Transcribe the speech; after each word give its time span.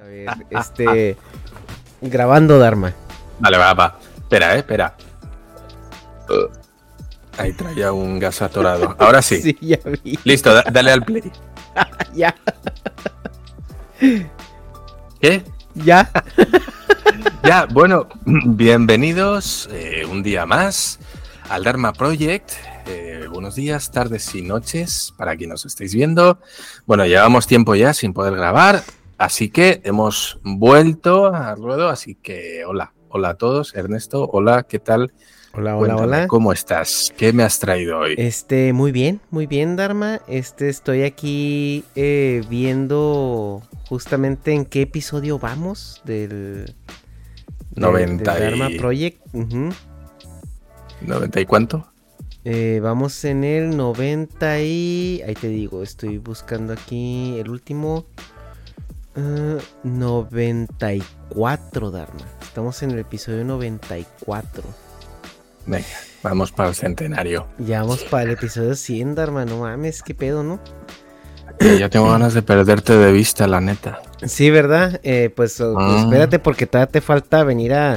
A 0.00 0.04
ver, 0.04 0.28
este. 0.50 1.16
grabando 2.00 2.58
Dharma. 2.58 2.94
Vale, 3.40 3.58
va, 3.58 3.74
va. 3.74 3.98
Espera, 4.16 4.54
eh, 4.54 4.58
espera. 4.58 4.96
Uh, 6.28 6.48
ahí 7.40 7.52
traía 7.52 7.92
un 7.92 8.18
gas 8.18 8.42
atorado. 8.42 8.94
Ahora 8.98 9.22
sí. 9.22 9.40
Sí, 9.42 9.56
ya 9.60 9.78
vi. 10.04 10.18
Listo, 10.24 10.52
da- 10.54 10.64
dale 10.70 10.92
al 10.92 11.04
play. 11.04 11.30
ya, 12.14 12.34
¿Qué? 15.20 15.42
ya. 15.74 16.10
Ya, 17.44 17.66
bueno, 17.66 18.08
bienvenidos 18.24 19.68
eh, 19.72 20.04
un 20.10 20.22
día 20.22 20.44
más 20.46 20.98
al 21.48 21.64
Dharma 21.64 21.92
Project. 21.92 22.50
Eh, 22.86 23.26
buenos 23.30 23.54
días, 23.54 23.90
tardes 23.90 24.34
y 24.34 24.42
noches 24.42 25.12
para 25.16 25.36
quien 25.36 25.50
nos 25.50 25.64
estéis 25.64 25.94
viendo. 25.94 26.38
Bueno, 26.86 27.06
llevamos 27.06 27.46
tiempo 27.46 27.74
ya 27.74 27.94
sin 27.94 28.12
poder 28.12 28.34
grabar, 28.34 28.82
así 29.18 29.50
que 29.50 29.80
hemos 29.84 30.38
vuelto 30.42 31.26
al 31.34 31.56
ruedo. 31.58 31.88
Así 31.88 32.14
que 32.14 32.64
hola, 32.64 32.92
hola 33.10 33.30
a 33.30 33.34
todos. 33.34 33.74
Ernesto, 33.74 34.28
hola, 34.32 34.62
¿qué 34.62 34.78
tal? 34.78 35.12
Hola, 35.54 35.76
hola, 35.76 35.94
Cuéntame, 35.94 36.02
hola. 36.02 36.26
¿Cómo 36.28 36.52
estás? 36.52 37.12
¿Qué 37.16 37.32
me 37.32 37.42
has 37.42 37.58
traído 37.58 37.98
hoy? 37.98 38.14
Este, 38.18 38.72
muy 38.72 38.92
bien, 38.92 39.20
muy 39.30 39.46
bien, 39.46 39.76
Dharma. 39.76 40.20
Este, 40.28 40.68
estoy 40.68 41.02
aquí 41.02 41.84
eh, 41.96 42.42
viendo 42.48 43.62
justamente 43.88 44.52
en 44.52 44.64
qué 44.66 44.82
episodio 44.82 45.38
vamos 45.38 46.00
del. 46.04 46.28
del- 46.28 46.74
90 47.76 48.34
del 48.34 48.50
Dharma 48.50 48.70
y- 48.70 48.78
Project. 48.78 49.20
Ujú. 49.34 49.70
¿90 51.06 51.40
y 51.40 51.46
cuánto? 51.46 51.86
Eh, 52.44 52.80
vamos 52.82 53.24
en 53.24 53.44
el 53.44 53.76
90 53.76 54.60
y... 54.62 55.22
Ahí 55.26 55.34
te 55.34 55.48
digo, 55.48 55.82
estoy 55.82 56.18
buscando 56.18 56.72
aquí 56.72 57.36
el 57.38 57.50
último. 57.50 58.06
Ah, 59.18 59.56
94, 59.82 61.90
Dharma. 61.90 62.20
Estamos 62.40 62.80
en 62.84 62.92
el 62.92 63.00
episodio 63.00 63.44
94. 63.44 64.62
Venga, 65.66 65.86
vamos 66.22 66.52
para 66.52 66.68
el 66.68 66.74
centenario. 66.76 67.46
Ya 67.58 67.80
vamos 67.80 68.04
para 68.04 68.22
el 68.24 68.30
episodio 68.30 68.76
100, 68.76 69.16
Dharma. 69.16 69.44
No 69.44 69.58
mames, 69.58 70.02
qué 70.02 70.14
pedo, 70.14 70.44
¿no? 70.44 70.60
Yo 71.60 71.90
tengo 71.90 72.08
ganas 72.10 72.34
de 72.34 72.42
perderte 72.42 72.96
de 72.96 73.10
vista, 73.10 73.48
la 73.48 73.60
neta. 73.60 74.00
Sí, 74.24 74.48
¿verdad? 74.50 75.00
Eh, 75.02 75.32
pues 75.34 75.60
oh, 75.60 75.74
Ah. 75.76 76.02
espérate 76.04 76.38
porque 76.38 76.66
todavía 76.66 76.92
te 76.92 77.00
falta 77.00 77.42
venir 77.42 77.74
a, 77.74 77.94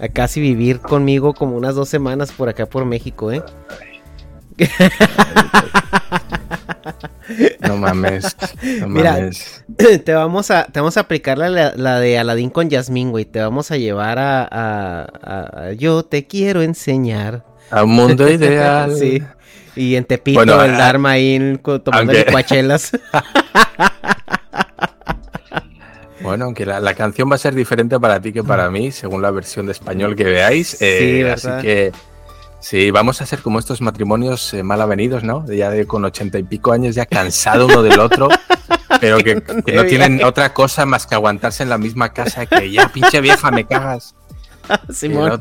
a 0.00 0.08
casi 0.12 0.40
vivir 0.40 0.78
conmigo 0.80 1.34
como 1.34 1.56
unas 1.56 1.74
dos 1.74 1.88
semanas 1.88 2.30
por 2.30 2.48
acá 2.48 2.66
por 2.66 2.84
México, 2.84 3.32
¿eh? 3.32 3.42
No 7.60 7.76
mames. 7.76 8.36
No 8.80 8.88
Mira, 8.88 9.12
mames. 9.12 9.64
te 10.04 10.12
vamos 10.14 10.50
a 10.50 10.64
te 10.64 10.80
vamos 10.80 10.96
a 10.96 11.00
aplicar 11.00 11.38
la, 11.38 11.72
la 11.76 12.00
de 12.00 12.18
Aladín 12.18 12.50
con 12.50 12.68
Yasmín, 12.70 13.10
güey. 13.10 13.24
Te 13.24 13.40
vamos 13.40 13.70
a 13.70 13.76
llevar 13.76 14.18
a, 14.18 14.42
a- 14.42 15.06
a- 15.22 15.60
a 15.68 15.72
Yo 15.72 16.02
te 16.04 16.26
quiero 16.26 16.62
enseñar. 16.62 17.44
A 17.70 17.84
un 17.84 17.90
mundo 17.90 18.28
ideal. 18.28 18.94
sí. 18.98 19.22
Y 19.76 19.94
en 19.96 20.04
Tepito 20.04 20.38
Bueno, 20.38 20.62
el 20.64 20.72
Dharma 20.76 21.12
ahí 21.12 21.34
en- 21.36 21.56
co- 21.58 21.80
tomando 21.80 22.12
licuachelas. 22.12 22.92
Bueno, 26.22 26.44
aunque 26.44 26.66
la, 26.66 26.80
la 26.80 26.92
canción 26.94 27.30
va 27.30 27.36
a 27.36 27.38
ser 27.38 27.54
diferente 27.54 27.98
para 27.98 28.20
ti 28.20 28.30
que 28.32 28.44
para 28.44 28.70
mí, 28.70 28.92
según 28.92 29.22
la 29.22 29.30
versión 29.30 29.64
de 29.64 29.72
español 29.72 30.14
que 30.14 30.24
veáis. 30.24 30.76
eh, 30.82 31.30
así 31.32 31.48
que 31.62 31.92
sí, 32.60 32.90
vamos 32.90 33.20
a 33.22 33.26
ser 33.26 33.40
como 33.42 33.58
estos 33.58 33.80
matrimonios 33.80 34.52
eh, 34.54 34.62
mal 34.62 34.80
avenidos, 34.80 35.24
¿no? 35.24 35.44
Ya 35.46 35.70
de 35.70 35.86
con 35.86 36.04
ochenta 36.04 36.38
y 36.38 36.42
pico 36.42 36.72
años, 36.72 36.94
ya 36.94 37.06
cansado 37.06 37.66
uno 37.66 37.82
del 37.82 37.98
otro, 37.98 38.28
pero 39.00 39.18
que, 39.18 39.42
que 39.42 39.72
no 39.72 39.84
tienen 39.84 40.22
otra 40.24 40.52
cosa 40.54 40.86
más 40.86 41.06
que 41.06 41.14
aguantarse 41.14 41.62
en 41.62 41.68
la 41.70 41.78
misma 41.78 42.12
casa, 42.12 42.46
que 42.46 42.70
ya 42.70 42.88
pinche 42.88 43.20
vieja 43.20 43.50
me 43.50 43.66
cagas. 43.66 44.14
Simón, 44.92 45.32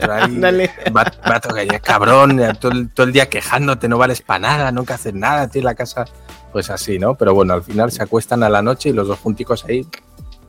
va- 0.96 1.13
vato 1.28 1.53
que 1.53 1.68
ya 1.68 1.80
cabrón, 1.80 2.41
todo, 2.59 2.72
el, 2.72 2.90
todo 2.90 3.06
el 3.06 3.13
día 3.13 3.30
quejándote, 3.30 3.88
no 3.88 3.97
vales 3.97 4.22
para 4.22 4.40
nada, 4.40 4.72
nunca 4.72 4.96
haces 4.96 5.13
nada, 5.13 5.47
tío, 5.47 5.62
la 5.62 5.75
casa. 5.75 6.06
Pues 6.51 6.72
así, 6.72 6.97
¿no? 6.97 7.13
Pero 7.13 7.36
bueno, 7.36 7.53
al 7.53 7.62
final 7.62 7.91
se 7.91 8.01
acuestan 8.01 8.41
a 8.41 8.50
la 8.50 8.63
noche 8.63 8.90
y 8.90 8.94
los 8.94 9.07
dos 9.07 9.19
junticos 9.19 9.66
ahí 9.66 9.86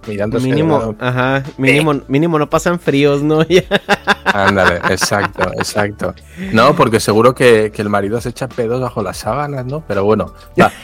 mirándose. 0.06 0.46
Mínimo, 0.46 0.94
ajá, 0.98 1.42
mínimo, 1.58 2.00
mínimo 2.08 2.38
no 2.38 2.48
pasan 2.50 2.78
fríos, 2.80 3.22
¿no? 3.22 3.40
Ándale, 4.24 4.76
exacto, 4.92 5.50
exacto. 5.58 6.14
No, 6.52 6.74
porque 6.76 7.00
seguro 7.00 7.34
que, 7.34 7.70
que 7.74 7.82
el 7.82 7.88
marido 7.88 8.20
se 8.20 8.28
echa 8.30 8.48
pedos 8.48 8.80
bajo 8.80 9.02
las 9.02 9.16
sábanas, 9.18 9.66
¿no? 9.66 9.84
Pero 9.86 10.04
bueno, 10.04 10.34
va. 10.60 10.72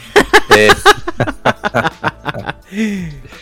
Eh, 0.55 0.69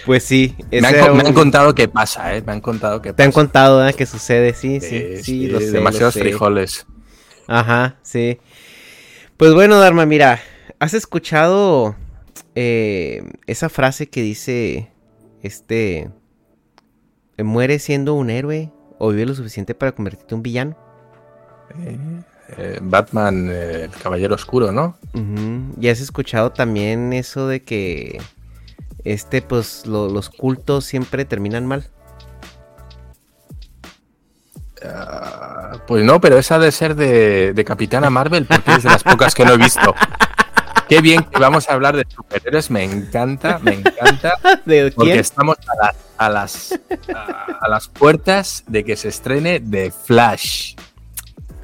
Pues 0.05 0.23
sí. 0.23 0.55
me, 0.71 0.79
han, 0.87 1.17
me 1.17 1.23
han 1.23 1.33
contado 1.33 1.73
que 1.73 1.87
pasa, 1.87 2.35
¿eh? 2.35 2.41
Me 2.45 2.53
han 2.53 2.61
contado 2.61 3.01
que 3.01 3.13
Te 3.13 3.23
han 3.23 3.29
pasa. 3.29 3.41
contado 3.41 3.87
¿eh? 3.87 3.93
que 3.93 4.05
sucede, 4.05 4.53
sí, 4.53 4.79
sí, 4.81 5.17
sí, 5.17 5.23
sí, 5.23 5.47
lo 5.47 5.59
sé, 5.59 5.71
demasiados 5.71 6.15
lo 6.15 6.19
sé. 6.21 6.27
frijoles. 6.29 6.85
Ajá, 7.47 7.95
sí. 8.01 8.39
Pues 9.37 9.53
bueno, 9.53 9.79
Dharma, 9.79 10.05
mira, 10.05 10.39
¿has 10.79 10.93
escuchado 10.93 11.95
eh, 12.55 13.23
esa 13.47 13.69
frase 13.69 14.07
que 14.09 14.21
dice, 14.21 14.91
este, 15.45 16.09
muere 17.37 17.79
siendo 17.79 18.13
un 18.15 18.29
héroe 18.29 18.71
o 18.99 19.09
vive 19.09 19.25
lo 19.25 19.35
suficiente 19.35 19.75
para 19.75 19.91
convertirte 19.93 20.33
en 20.33 20.37
un 20.39 20.43
villano? 20.43 20.77
Eh, 22.57 22.79
Batman, 22.81 23.49
eh, 23.51 23.83
el 23.85 23.91
caballero 23.91 24.35
oscuro, 24.35 24.71
¿no? 24.71 24.97
Ujú. 25.13 25.73
¿Y 25.81 25.89
has 25.89 25.99
escuchado 25.99 26.51
también 26.51 27.11
eso 27.13 27.47
de 27.47 27.63
que, 27.63 28.21
este, 29.03 29.41
pues, 29.41 29.85
lo- 29.87 30.07
los 30.09 30.29
cultos 30.29 30.85
siempre 30.85 31.25
terminan 31.25 31.65
mal? 31.65 31.87
Ah, 34.83 35.77
pues 35.87 36.03
no, 36.03 36.19
pero 36.21 36.37
esa 36.37 36.59
de 36.59 36.71
ser 36.71 36.95
de, 36.95 37.53
de 37.53 37.65
Capitana 37.65 38.09
Marvel, 38.09 38.45
porque 38.45 38.73
es 38.73 38.83
de 38.83 38.89
las 38.89 39.03
pocas 39.03 39.33
que 39.33 39.45
no 39.45 39.53
he 39.53 39.57
visto. 39.57 39.93
Qué 40.87 41.01
bien 41.01 41.23
que 41.23 41.39
vamos 41.39 41.69
a 41.69 41.73
hablar 41.73 41.95
de 41.95 42.05
superhéroes, 42.13 42.69
me 42.69 42.83
encanta, 42.83 43.59
me 43.59 43.73
encanta. 43.73 44.35
¿De 44.65 44.91
Porque 44.91 45.11
quién? 45.11 45.19
estamos 45.19 45.57
a, 45.67 45.85
la- 45.85 45.95
a 46.17 46.29
las, 46.29 46.79
a, 47.13 47.57
a 47.61 47.69
las 47.69 47.87
puertas 47.87 48.63
de 48.67 48.83
que 48.83 48.95
se 48.95 49.09
estrene 49.09 49.59
The 49.59 49.91
Flash. 49.91 50.75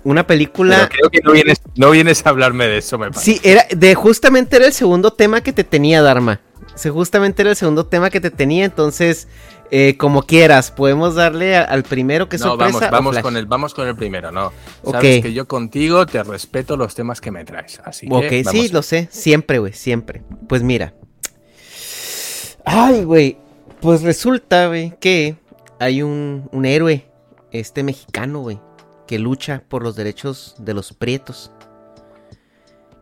Una 0.04 0.26
película... 0.26 0.88
Pero 0.90 0.90
creo 0.90 1.10
que 1.12 1.20
no 1.24 1.32
vienes, 1.34 1.62
no 1.76 1.92
vienes 1.92 2.26
a 2.26 2.30
hablarme 2.30 2.66
de 2.68 2.80
eso, 2.80 2.98
me 2.98 3.12
parece. 3.12 3.34
Sí, 3.36 3.42
era 3.44 3.66
de 3.70 3.94
justamente 3.96 4.56
era 4.56 4.66
el 4.66 4.74
segundo 4.74 5.14
tema 5.14 5.42
que 5.42 5.54
te 5.54 5.64
tenía 5.64 6.02
Dharma. 6.02 6.40
Sí, 6.76 6.90
justamente 6.90 7.42
era 7.42 7.52
el 7.52 7.56
segundo 7.56 7.86
tema 7.86 8.10
que 8.10 8.20
te 8.22 8.32
tenía, 8.32 8.66
entonces, 8.66 9.28
eh, 9.72 9.98
como 9.98 10.24
quieras, 10.24 10.72
podemos 10.72 11.16
darle 11.16 11.56
a- 11.56 11.64
al 11.64 11.84
primero 11.84 12.28
que 12.30 12.38
No, 12.38 12.46
sorpresa. 12.46 12.90
vamos, 12.90 12.92
vamos 13.14 13.20
con 13.20 13.38
el, 13.38 13.46
vamos 13.46 13.74
con 13.74 13.88
el 13.88 13.96
primero, 13.96 14.32
no. 14.32 14.48
Ok. 14.84 14.94
Sabes 14.96 15.22
que 15.22 15.34
yo 15.34 15.48
contigo 15.48 16.06
te 16.06 16.24
respeto 16.24 16.78
los 16.78 16.96
temas 16.96 17.22
que 17.22 17.30
me 17.32 17.44
traes. 17.46 17.80
Así 17.86 18.08
que 18.08 18.42
Ok, 18.44 18.50
sí, 18.52 18.70
lo 18.70 18.82
sé, 18.82 19.08
siempre, 19.12 19.60
güey, 19.60 19.74
siempre. 19.74 20.24
Pues 20.48 20.64
mira. 20.64 20.94
Ay, 22.66 23.04
güey, 23.04 23.38
pues 23.82 24.02
resulta, 24.02 24.68
güey, 24.68 24.94
que 25.00 25.36
hay 25.80 26.02
un, 26.04 26.48
un 26.52 26.66
héroe, 26.66 27.06
este 27.52 27.84
mexicano, 27.84 28.40
güey, 28.40 28.60
que 29.08 29.20
lucha 29.20 29.64
por 29.68 29.84
los 29.84 29.96
derechos 29.96 30.56
de 30.58 30.74
los 30.74 30.94
prietos. 30.94 31.52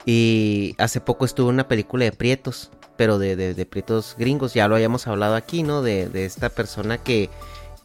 Y 0.05 0.75
hace 0.77 1.01
poco 1.01 1.25
estuvo 1.25 1.49
en 1.49 1.55
una 1.55 1.67
película 1.67 2.05
de 2.05 2.11
prietos, 2.13 2.71
pero 2.99 3.17
de, 3.17 3.37
de- 3.37 3.53
de 3.53 3.65
prietos 3.65 4.17
gringos, 4.19 4.53
ya 4.53 4.67
lo 4.67 4.75
habíamos 4.75 5.07
hablado 5.07 5.35
aquí, 5.35 5.63
¿no? 5.63 5.81
De, 5.81 6.09
de 6.09 6.25
esta 6.25 6.49
persona 6.49 6.97
que, 6.97 7.29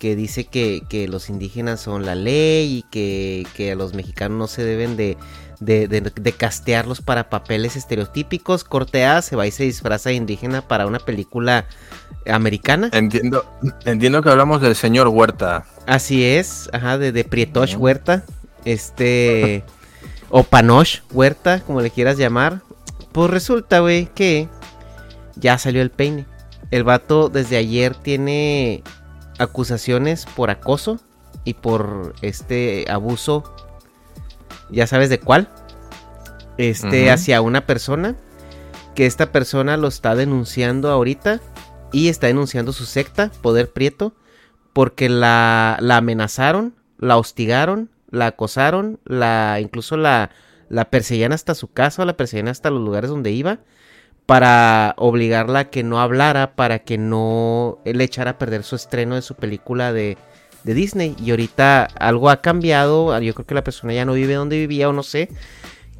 que 0.00 0.16
dice 0.16 0.46
que, 0.46 0.82
que 0.88 1.06
los 1.06 1.30
indígenas 1.30 1.80
son 1.80 2.04
la 2.04 2.16
ley 2.16 2.78
y 2.78 2.82
que, 2.90 3.46
que 3.54 3.70
a 3.70 3.76
los 3.76 3.94
mexicanos 3.94 4.36
no 4.36 4.46
se 4.48 4.64
deben 4.64 4.96
de, 4.96 5.16
de, 5.60 5.86
de- 5.86 6.00
de 6.00 6.32
castearlos 6.32 7.00
para 7.00 7.30
papeles 7.30 7.76
estereotípicos. 7.76 8.64
Corte 8.64 9.04
A 9.04 9.22
se 9.22 9.36
va 9.36 9.46
y 9.46 9.52
se 9.52 9.62
disfraza 9.62 10.08
de 10.08 10.16
indígena 10.16 10.66
para 10.66 10.84
una 10.84 10.98
película 10.98 11.66
americana. 12.26 12.90
Entiendo, 12.92 13.44
entiendo 13.84 14.20
que 14.20 14.30
hablamos 14.30 14.60
del 14.62 14.74
señor 14.74 15.06
Huerta. 15.06 15.64
Así 15.86 16.24
es, 16.24 16.68
ajá, 16.72 16.98
de, 16.98 17.12
de 17.12 17.22
Prietosh 17.22 17.76
Huerta. 17.76 18.24
Este. 18.64 19.62
o 20.28 20.42
Panosh 20.42 21.02
Huerta, 21.12 21.60
como 21.60 21.80
le 21.82 21.90
quieras 21.92 22.18
llamar. 22.18 22.62
Pues 23.12 23.30
resulta, 23.30 23.78
güey, 23.78 24.06
que 24.12 24.48
ya 25.36 25.58
salió 25.58 25.82
el 25.82 25.90
peine. 25.90 26.26
El 26.70 26.84
vato 26.84 27.28
desde 27.28 27.56
ayer 27.56 27.94
tiene 27.94 28.82
acusaciones 29.38 30.26
por 30.36 30.50
acoso 30.50 30.98
y 31.44 31.54
por 31.54 32.14
este 32.22 32.86
abuso. 32.88 33.44
Ya 34.70 34.86
sabes 34.86 35.08
de 35.08 35.20
cuál. 35.20 35.48
Este, 36.56 37.10
hacia 37.10 37.40
una 37.40 37.66
persona. 37.66 38.16
Que 38.94 39.06
esta 39.06 39.32
persona 39.32 39.76
lo 39.76 39.88
está 39.88 40.14
denunciando 40.14 40.90
ahorita. 40.90 41.40
Y 41.92 42.08
está 42.08 42.26
denunciando 42.26 42.72
su 42.72 42.86
secta, 42.86 43.30
Poder 43.40 43.72
Prieto 43.72 44.14
porque 44.74 45.08
la, 45.08 45.78
la 45.80 45.96
amenazaron, 45.98 46.74
la 46.98 47.16
hostigaron, 47.16 47.90
la 48.10 48.26
acosaron, 48.26 49.00
la 49.04 49.60
incluso 49.62 49.96
la, 49.96 50.30
la 50.68 50.90
perseguían 50.90 51.32
hasta 51.32 51.54
su 51.54 51.72
casa, 51.72 52.04
la 52.04 52.16
perseguían 52.16 52.48
hasta 52.48 52.70
los 52.70 52.82
lugares 52.82 53.08
donde 53.08 53.30
iba, 53.30 53.60
para 54.26 54.94
obligarla 54.96 55.60
a 55.60 55.64
que 55.70 55.82
no 55.82 56.00
hablara, 56.00 56.54
para 56.54 56.78
que 56.80 56.96
no 56.96 57.78
le 57.84 58.04
echara 58.04 58.32
a 58.32 58.38
perder 58.38 58.62
su 58.62 58.76
estreno 58.76 59.16
de 59.16 59.22
su 59.22 59.34
película 59.34 59.92
de, 59.92 60.16
Disney. 60.64 61.14
Y 61.22 61.30
ahorita 61.30 61.84
algo 61.84 62.30
ha 62.30 62.40
cambiado, 62.40 63.18
yo 63.20 63.34
creo 63.34 63.46
que 63.46 63.54
la 63.54 63.64
persona 63.64 63.92
ya 63.92 64.06
no 64.06 64.14
vive 64.14 64.34
donde 64.34 64.56
vivía 64.56 64.88
o 64.88 64.94
no 64.94 65.02
sé, 65.02 65.28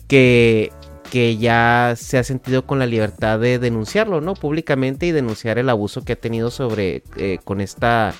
que, 0.09 0.73
que 1.11 1.37
ya 1.37 1.95
se 1.99 2.17
ha 2.17 2.25
sentido 2.25 2.67
con 2.67 2.79
la 2.79 2.87
libertad 2.87 3.39
de 3.39 3.59
denunciarlo, 3.59 4.23
¿no? 4.23 4.33
Públicamente 4.33 5.05
y 5.07 5.13
denunciar 5.13 5.59
el 5.59 5.69
abuso 5.69 6.03
que 6.03 6.15
ha 6.15 6.17
tenido 6.17 6.51
sobre, 6.51 7.03
eh, 7.17 7.39
con 7.45 7.61
esta 7.61 8.15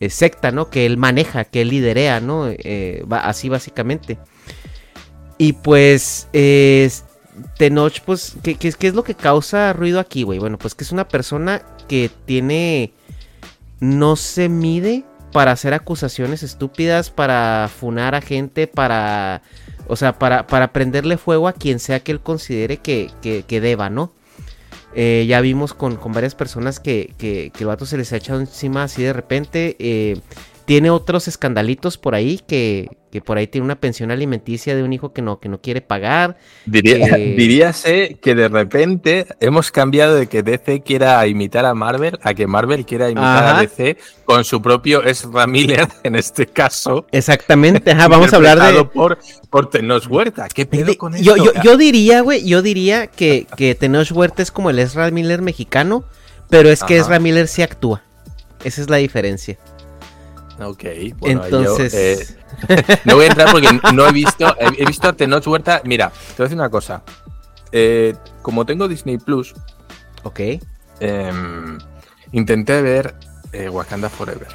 eh, 0.00 0.08
secta, 0.08 0.52
¿no? 0.52 0.70
Que 0.70 0.86
él 0.86 0.96
maneja, 0.96 1.44
que 1.44 1.60
él 1.60 1.68
liderea, 1.68 2.20
¿no? 2.20 2.46
Eh, 2.48 3.04
va- 3.10 3.20
así 3.26 3.50
básicamente. 3.50 4.18
Y 5.36 5.52
pues, 5.54 6.28
eh, 6.32 6.88
Tenoch, 7.58 8.00
pues, 8.04 8.34
¿qué, 8.42 8.56
es 8.60 8.94
lo 8.94 9.04
que 9.04 9.14
causa 9.14 9.72
ruido 9.72 10.00
aquí, 10.00 10.22
güey? 10.22 10.38
Bueno, 10.38 10.58
pues 10.58 10.74
que 10.74 10.84
es 10.84 10.92
una 10.92 11.08
persona 11.08 11.62
que 11.88 12.10
tiene, 12.26 12.92
no 13.80 14.16
se 14.16 14.48
mide 14.48 15.04
para 15.32 15.52
hacer 15.52 15.74
acusaciones 15.74 16.42
estúpidas, 16.42 17.10
para 17.10 17.68
funar 17.68 18.14
a 18.14 18.20
gente, 18.20 18.66
para, 18.66 19.42
o 19.88 19.96
sea, 19.96 20.18
para, 20.18 20.46
para 20.46 20.72
prenderle 20.72 21.16
fuego 21.16 21.48
a 21.48 21.52
quien 21.52 21.80
sea 21.80 22.00
que 22.00 22.12
él 22.12 22.20
considere 22.20 22.76
que, 22.76 23.10
que, 23.20 23.42
que 23.42 23.60
deba, 23.60 23.90
¿no? 23.90 24.12
Eh, 24.94 25.26
ya 25.28 25.40
vimos 25.40 25.74
con, 25.74 25.96
con 25.96 26.12
varias 26.12 26.36
personas 26.36 26.78
que, 26.78 27.14
que, 27.18 27.50
que 27.52 27.64
el 27.64 27.66
vato 27.66 27.84
se 27.84 27.96
les 27.96 28.12
ha 28.12 28.16
echado 28.16 28.40
encima 28.40 28.84
así 28.84 29.02
de 29.02 29.12
repente. 29.12 29.76
eh, 29.80 30.20
tiene 30.64 30.90
otros 30.90 31.28
escandalitos 31.28 31.98
por 31.98 32.14
ahí, 32.14 32.40
que, 32.46 32.88
que 33.12 33.20
por 33.20 33.36
ahí 33.36 33.46
tiene 33.46 33.64
una 33.66 33.78
pensión 33.78 34.10
alimenticia 34.10 34.74
de 34.74 34.82
un 34.82 34.92
hijo 34.92 35.12
que 35.12 35.20
no, 35.20 35.38
que 35.38 35.48
no 35.48 35.60
quiere 35.60 35.80
pagar. 35.80 36.36
Diría, 36.64 37.16
Eh, 37.18 37.34
Diríase 37.38 38.18
que 38.20 38.34
de 38.34 38.48
repente 38.48 39.26
hemos 39.40 39.70
cambiado 39.70 40.14
de 40.14 40.26
que 40.26 40.42
DC 40.42 40.82
quiera 40.82 41.26
imitar 41.26 41.66
a 41.66 41.74
Marvel 41.74 42.18
a 42.22 42.32
que 42.34 42.46
Marvel 42.46 42.86
quiera 42.86 43.10
imitar 43.10 43.44
Ajá. 43.44 43.58
a 43.58 43.60
DC 43.60 43.98
con 44.24 44.44
su 44.44 44.62
propio 44.62 45.04
Ezra 45.04 45.46
Miller, 45.46 45.86
en 46.02 46.16
este 46.16 46.46
caso. 46.46 47.06
Exactamente, 47.12 47.90
ajá, 47.90 48.08
vamos 48.08 48.32
a 48.32 48.36
hablar 48.36 48.58
de... 48.72 48.84
por, 48.84 49.18
por 49.50 49.68
Tenoch 49.68 50.06
Huerta. 50.08 50.48
¿Qué 50.48 50.64
pedo 50.64 50.96
con 50.96 51.14
yo, 51.14 51.36
esto? 51.36 51.52
yo, 51.54 51.62
yo 51.62 51.76
diría, 51.76 52.22
güey, 52.22 52.44
yo 52.46 52.62
diría 52.62 53.06
que, 53.06 53.46
que 53.56 53.74
Tenoch 53.74 54.10
Huerta 54.12 54.42
es 54.42 54.50
como 54.50 54.70
el 54.70 54.78
Ezra 54.78 55.10
Miller 55.10 55.42
mexicano, 55.42 56.04
pero 56.48 56.70
es 56.70 56.82
que 56.82 56.94
Ajá. 56.94 57.02
Ezra 57.02 57.18
Miller 57.18 57.48
sí 57.48 57.62
actúa. 57.62 58.02
Esa 58.64 58.80
es 58.80 58.88
la 58.88 58.96
diferencia. 58.96 59.58
Ok, 60.60 60.84
bueno, 61.18 61.44
Entonces... 61.44 62.36
yo, 62.68 62.74
eh, 62.74 62.98
no 63.04 63.16
voy 63.16 63.24
a 63.24 63.28
entrar 63.28 63.50
porque 63.50 63.68
no 63.92 64.06
he 64.06 64.12
visto, 64.12 64.54
he, 64.60 64.82
he 64.82 64.86
visto 64.86 65.08
a 65.08 65.12
Tenoch 65.12 65.46
Huerta. 65.46 65.82
Mira, 65.84 66.10
te 66.10 66.34
voy 66.38 66.44
a 66.44 66.44
decir 66.44 66.58
una 66.58 66.70
cosa. 66.70 67.02
Eh, 67.72 68.14
como 68.42 68.64
tengo 68.64 68.86
Disney 68.88 69.18
Plus, 69.18 69.54
Ok, 70.22 70.40
em, 71.00 71.78
intenté 72.32 72.80
ver 72.82 73.14
eh, 73.52 73.68
Wakanda 73.68 74.08
Forever. 74.08 74.48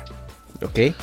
ok. 0.64 0.96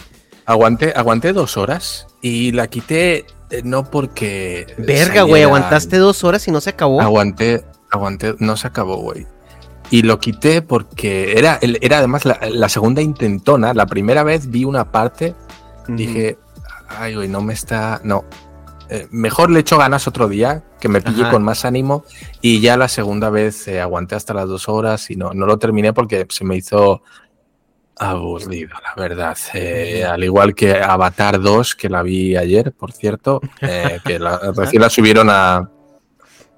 Aguanté, 0.44 0.92
aguanté 0.96 1.32
dos 1.32 1.56
horas 1.56 2.06
y 2.22 2.52
la 2.52 2.66
quité 2.68 3.26
no 3.64 3.90
porque. 3.90 4.66
Verga, 4.78 5.22
güey, 5.22 5.42
saliera- 5.42 5.46
aguantaste 5.46 5.98
dos 5.98 6.24
horas 6.24 6.46
y 6.48 6.50
no 6.52 6.60
se 6.60 6.70
acabó. 6.70 7.00
Aguanté, 7.00 7.64
aguanté, 7.90 8.34
no 8.38 8.56
se 8.56 8.66
acabó, 8.66 8.96
güey. 8.98 9.26
Y 9.90 10.02
lo 10.02 10.18
quité 10.18 10.62
porque 10.62 11.38
era, 11.38 11.58
era 11.62 11.98
además 11.98 12.24
la, 12.24 12.38
la 12.50 12.68
segunda 12.68 13.02
intentona. 13.02 13.72
La 13.72 13.86
primera 13.86 14.24
vez 14.24 14.50
vi 14.50 14.64
una 14.64 14.90
parte, 14.90 15.34
dije, 15.88 16.38
ay, 16.88 17.14
güey, 17.14 17.28
no 17.28 17.40
me 17.40 17.52
está. 17.54 18.00
No. 18.02 18.24
Eh, 18.88 19.06
mejor 19.10 19.50
le 19.50 19.60
echo 19.60 19.78
ganas 19.78 20.06
otro 20.08 20.28
día, 20.28 20.62
que 20.80 20.88
me 20.88 21.00
pille 21.00 21.28
con 21.30 21.42
más 21.44 21.64
ánimo. 21.64 22.04
Y 22.40 22.60
ya 22.60 22.76
la 22.76 22.88
segunda 22.88 23.30
vez 23.30 23.66
eh, 23.68 23.80
aguanté 23.80 24.14
hasta 24.16 24.34
las 24.34 24.48
dos 24.48 24.68
horas 24.68 25.08
y 25.10 25.16
no, 25.16 25.32
no 25.34 25.46
lo 25.46 25.58
terminé 25.58 25.92
porque 25.92 26.26
se 26.30 26.44
me 26.44 26.56
hizo 26.56 27.02
aburrido, 27.98 28.76
la 28.82 29.00
verdad. 29.00 29.36
Eh, 29.54 30.04
al 30.04 30.22
igual 30.22 30.54
que 30.54 30.74
Avatar 30.80 31.40
2, 31.40 31.74
que 31.74 31.88
la 31.88 32.02
vi 32.02 32.36
ayer, 32.36 32.72
por 32.72 32.92
cierto, 32.92 33.40
que 34.04 34.18
la- 34.18 34.38
recién 34.54 34.82
la 34.82 34.90
subieron 34.90 35.28
a, 35.30 35.70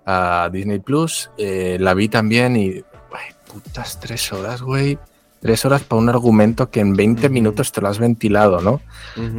a 0.04 0.48
Disney 0.52 0.80
Plus, 0.80 1.30
la 1.38 1.94
vi 1.94 2.08
también 2.08 2.56
y, 2.56 2.82
putas 3.60 3.98
tres 4.00 4.32
horas, 4.32 4.62
güey. 4.62 4.98
Tres 5.40 5.64
horas 5.64 5.82
para 5.82 6.00
un 6.02 6.08
argumento 6.08 6.70
que 6.70 6.80
en 6.80 6.94
20 6.96 7.26
Ujú. 7.26 7.32
minutos 7.32 7.70
te 7.70 7.80
lo 7.80 7.88
has 7.88 7.98
ventilado, 7.98 8.60
¿no? 8.60 8.80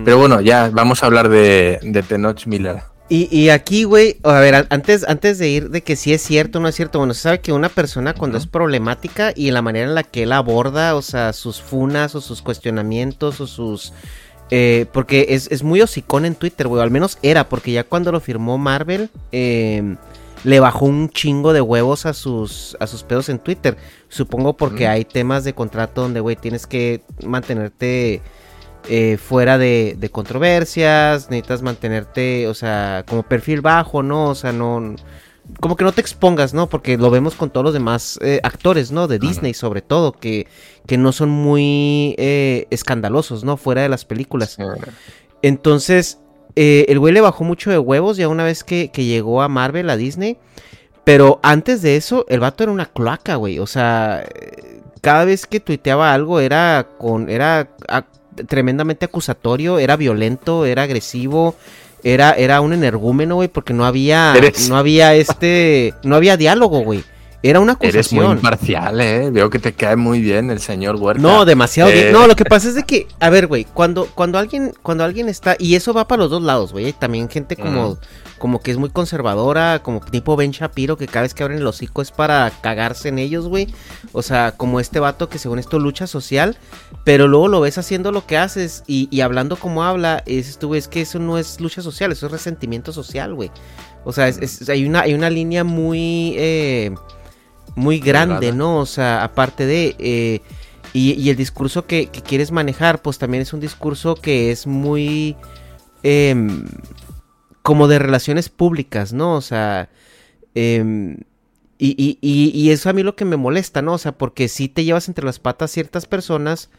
Pero 0.06 0.18
bueno, 0.18 0.40
ya 0.40 0.70
vamos 0.72 1.04
a 1.04 1.08
hablar 1.08 1.28
de, 1.28 1.80
de 1.82 2.04
Tenoch 2.04 2.46
Miller. 2.46 2.84
Y, 3.10 3.28
y 3.36 3.50
aquí, 3.50 3.84
güey, 3.86 4.18
a 4.24 4.40
ver, 4.40 4.68
antes, 4.70 5.04
antes 5.08 5.40
de 5.40 5.50
ir 5.50 5.70
de 5.72 5.82
que 5.82 5.96
si 5.96 6.14
es 6.14 6.22
cierto 6.22 6.60
o 6.60 6.62
no 6.62 6.68
es 6.70 6.76
cierto, 6.76 7.00
bueno, 7.00 7.14
se 7.16 7.22
sabe 7.22 7.40
que 7.42 7.52
una 7.52 7.68
persona 7.68 8.14
cuando 8.14 8.38
es 8.38 8.46
problemática 8.46 9.34
y 9.36 9.50
la 9.52 9.62
manera 9.62 9.88
en 9.88 9.96
la 9.96 10.04
que 10.04 10.24
él 10.24 10.32
aborda, 10.32 10.96
o 10.96 11.02
sea, 11.02 11.34
sus 11.34 11.60
funas 11.62 12.14
o 12.16 12.22
sus 12.22 12.42
cuestionamientos 12.44 13.42
o 13.42 13.48
sus... 13.48 13.92
eh, 14.52 14.86
porque 14.94 15.26
es, 15.30 15.48
es 15.52 15.64
muy 15.64 15.82
hocicón 15.82 16.24
en 16.26 16.36
Twitter, 16.36 16.68
güey, 16.68 16.80
o 16.80 16.84
al 16.84 16.92
menos 16.92 17.18
era, 17.24 17.50
porque 17.50 17.72
ya 17.72 17.84
cuando 17.84 18.12
lo 18.12 18.20
firmó 18.20 18.58
Marvel, 18.60 19.10
eh, 19.32 19.96
le 20.44 20.60
bajó 20.60 20.86
un 20.86 21.10
chingo 21.10 21.54
de 21.54 21.62
huevos 21.62 22.06
a 22.06 22.14
sus, 22.14 22.78
a 22.80 22.88
sus 22.88 23.04
pedos 23.04 23.30
en 23.30 23.40
Twitter. 23.40 23.78
Supongo 24.08 24.56
porque 24.56 24.86
Ujú. 24.86 24.94
hay 24.94 25.06
temas 25.06 25.44
de 25.44 25.54
contrato 25.54 26.02
donde, 26.02 26.20
güey, 26.20 26.36
tienes 26.36 26.68
que 26.68 27.02
mantenerte 27.26 28.22
eh, 28.88 29.18
fuera 29.18 29.58
de, 29.58 29.96
de 30.00 30.10
controversias, 30.10 31.30
necesitas 31.30 31.62
mantenerte, 31.62 32.48
o 32.48 32.54
sea, 32.54 33.04
como 33.08 33.24
perfil 33.24 33.62
bajo, 33.62 34.04
¿no? 34.04 34.30
O 34.30 34.36
sea, 34.36 34.52
no... 34.52 34.96
Como 35.60 35.76
que 35.76 35.84
no 35.84 35.92
te 35.92 36.02
expongas, 36.02 36.54
¿no? 36.54 36.70
Porque 36.70 36.96
lo 36.96 37.10
vemos 37.10 37.34
con 37.34 37.50
todos 37.50 37.64
los 37.64 37.74
demás 37.74 38.20
eh, 38.22 38.40
actores, 38.44 38.92
¿no? 38.92 39.08
De 39.08 39.18
Disney 39.18 39.56
sobre 39.56 39.82
todo, 39.82 40.12
que, 40.12 40.46
que 40.86 40.96
no 40.96 41.12
son 41.12 41.30
muy 41.30 42.14
eh, 42.20 42.68
escandalosos, 42.70 43.44
¿no? 43.44 43.58
Fuera 43.58 43.82
de 43.82 43.90
las 43.90 44.06
películas. 44.06 44.58
Entonces, 45.42 46.20
eh, 46.56 46.86
el 46.90 47.00
güey 47.00 47.14
le 47.14 47.22
bajó 47.22 47.44
mucho 47.44 47.70
de 47.70 47.78
huevos 47.80 48.18
ya 48.18 48.28
una 48.28 48.44
vez 48.44 48.64
que, 48.64 48.90
que 48.92 49.06
llegó 49.06 49.42
a 49.42 49.48
Marvel, 49.50 49.90
a 49.90 49.98
Disney. 49.98 50.38
Pero 51.04 51.40
antes 51.44 51.82
de 51.82 51.96
eso, 51.96 52.26
el 52.30 52.40
vato 52.40 52.64
era 52.64 52.72
una 52.72 52.86
cloaca, 52.86 53.36
güey. 53.36 53.60
O 53.60 53.66
sea, 53.68 54.24
eh, 54.24 54.82
cada 55.02 55.26
vez 55.26 55.48
que 55.48 55.60
tuiteaba 55.60 56.14
algo 56.14 56.40
era 56.40 56.88
con. 56.98 57.30
era 57.30 57.70
tremendamente 58.48 59.06
acusatorio, 59.06 59.80
era 59.80 59.96
violento, 59.96 60.66
era 60.66 60.84
agresivo. 60.84 61.56
Era, 62.02 62.32
era 62.32 62.62
un 62.62 62.72
energúmeno, 62.72 63.36
güey, 63.36 63.48
porque 63.50 63.74
no 63.74 63.86
había. 63.86 64.34
Eres- 64.36 64.70
No 64.70 64.78
había 64.78 65.16
este. 65.16 65.94
No 66.04 66.16
había 66.16 66.38
diálogo, 66.38 66.80
güey. 66.82 67.04
Era 67.42 67.62
una 67.62 67.74
acusación. 67.74 68.00
Eres 68.00 68.12
muy 68.12 68.26
imparcial, 68.36 69.00
¿eh? 69.00 69.30
Veo 69.32 69.50
que 69.50 69.60
te 69.60 69.74
cae 69.74 69.96
muy 69.96 70.20
bien 70.22 70.50
el 70.52 70.60
señor 70.60 70.98
Huerta. 70.98 71.22
No, 71.22 71.46
demasiado 71.46 71.90
bien. 71.90 72.08
Eh, 72.08 72.12
No, 72.12 72.28
lo 72.28 72.36
que 72.36 72.44
pasa 72.44 72.68
es 72.68 72.76
de 72.76 72.84
que, 72.86 73.08
a 73.22 73.30
ver, 73.30 73.48
güey, 73.48 73.64
cuando, 73.66 74.08
cuando 74.08 74.38
alguien, 74.38 74.74
cuando 74.84 75.06
alguien 75.06 75.30
está, 75.30 75.56
y 75.58 75.76
eso 75.76 75.94
va 75.94 76.06
para 76.08 76.24
los 76.24 76.32
dos 76.32 76.42
lados, 76.44 76.74
güey. 76.74 76.86
Hay 76.88 76.94
también 76.94 77.30
gente 77.30 77.56
como, 77.56 77.98
como 78.40 78.60
que 78.60 78.72
es 78.72 78.78
muy 78.78 78.90
conservadora, 78.90 79.80
como 79.82 80.02
tipo 80.02 80.36
Ben 80.36 80.52
Shapiro, 80.52 80.98
que 80.98 81.08
cada 81.08 81.22
vez 81.24 81.34
que 81.34 81.44
abren 81.44 81.60
el 81.60 81.68
hocico 81.68 82.02
es 82.02 82.12
para 82.12 82.52
cagarse 82.62 83.08
en 83.08 83.20
ellos, 83.20 83.48
güey. 83.48 83.68
O 84.12 84.22
sea, 84.22 84.52
como 84.52 84.82
este 84.82 85.00
vato 85.00 85.30
que 85.30 85.40
según 85.40 85.60
esto 85.60 85.80
lucha 85.80 86.08
social, 86.08 86.58
pero 87.06 87.30
luego 87.30 87.48
lo 87.48 87.62
ves 87.62 87.78
haciendo 87.78 88.12
lo 88.12 88.26
que 88.26 88.38
haces 88.38 88.84
y, 88.86 89.08
y 89.12 89.22
hablando 89.22 89.56
como 89.56 89.86
habla, 89.86 90.24
y 90.26 90.36
dices 90.36 90.60
tú, 90.60 90.68
güey, 90.68 90.80
es 90.80 90.90
que 90.90 91.00
eso 91.02 91.20
no 91.20 91.38
es 91.38 91.62
lucha 91.62 91.82
social, 91.82 92.12
eso 92.12 92.26
es 92.26 92.32
resentimiento 92.34 92.92
social, 92.92 93.34
güey. 93.34 93.50
O 94.04 94.12
sea, 94.12 94.28
es- 94.28 94.40
es- 94.40 94.68
hay, 94.68 94.86
una, 94.86 95.02
hay 95.02 95.14
una 95.14 95.30
línea 95.30 95.64
muy... 95.64 96.34
eh, 96.38 96.94
muy 97.76 98.00
grande. 98.00 98.52
¿no? 98.52 98.78
O 98.80 98.86
sea, 98.86 99.24
aparte 99.24 99.66
de... 99.66 99.96
eh, 100.00 100.42
y, 100.94 101.12
y 101.14 101.30
el 101.30 101.36
discurso 101.36 101.86
que, 101.86 102.08
que 102.08 102.22
quieres 102.22 102.52
manejar, 102.52 103.02
pues 103.02 103.18
también 103.20 103.42
es 103.44 103.54
un 103.54 103.60
discurso 103.60 104.16
que 104.16 104.52
es 104.52 104.66
muy... 104.68 105.36
em, 106.04 106.66
como 107.62 107.88
de 107.88 108.00
relaciones 108.00 108.50
públicas, 108.50 109.14
¿no? 109.14 109.36
O 109.36 109.42
sea... 109.42 109.90
em, 110.56 111.18
y, 111.82 111.92
y- 111.98 112.18
y- 112.22 112.52
y 112.54 112.72
eso 112.72 112.90
a 112.90 112.94
mí 112.94 113.04
lo 113.04 113.16
que 113.16 113.24
me 113.24 113.38
molesta, 113.38 113.82
¿no? 113.82 113.94
O 113.94 113.98
sea, 113.98 114.12
porque 114.12 114.50
si 114.50 114.68
te 114.68 114.84
llevas 114.84 115.08
entre 115.08 115.24
las 115.26 115.40
patas 115.40 115.72
ciertas 115.72 116.06
personas 116.06 116.70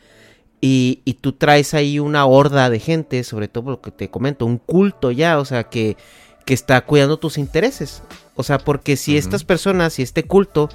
y, 0.61 1.00
y 1.06 1.14
tú 1.14 1.32
traes 1.32 1.73
ahí 1.73 1.99
una 1.99 2.26
horda 2.26 2.68
de 2.68 2.80
gente, 2.80 3.25
sobre 3.25 3.49
todo 3.49 3.64
por 3.64 3.70
lo 3.75 3.80
que 3.80 3.92
te 3.92 4.11
comento, 4.11 4.44
un 4.44 4.59
culto 4.59 5.11
ya, 5.11 5.38
o 5.38 5.47
sea, 5.47 5.64
que, 5.64 5.97
que 6.44 6.52
está 6.52 6.82
cuidando 6.82 7.18
tus 7.18 7.38
intereses. 7.38 8.02
O 8.40 8.42
sea, 8.42 8.59
porque 8.59 8.97
si 8.97 9.16
estas 9.16 9.44
personas, 9.44 9.94
si 9.94 10.02
este 10.02 10.25
culto 10.25 10.68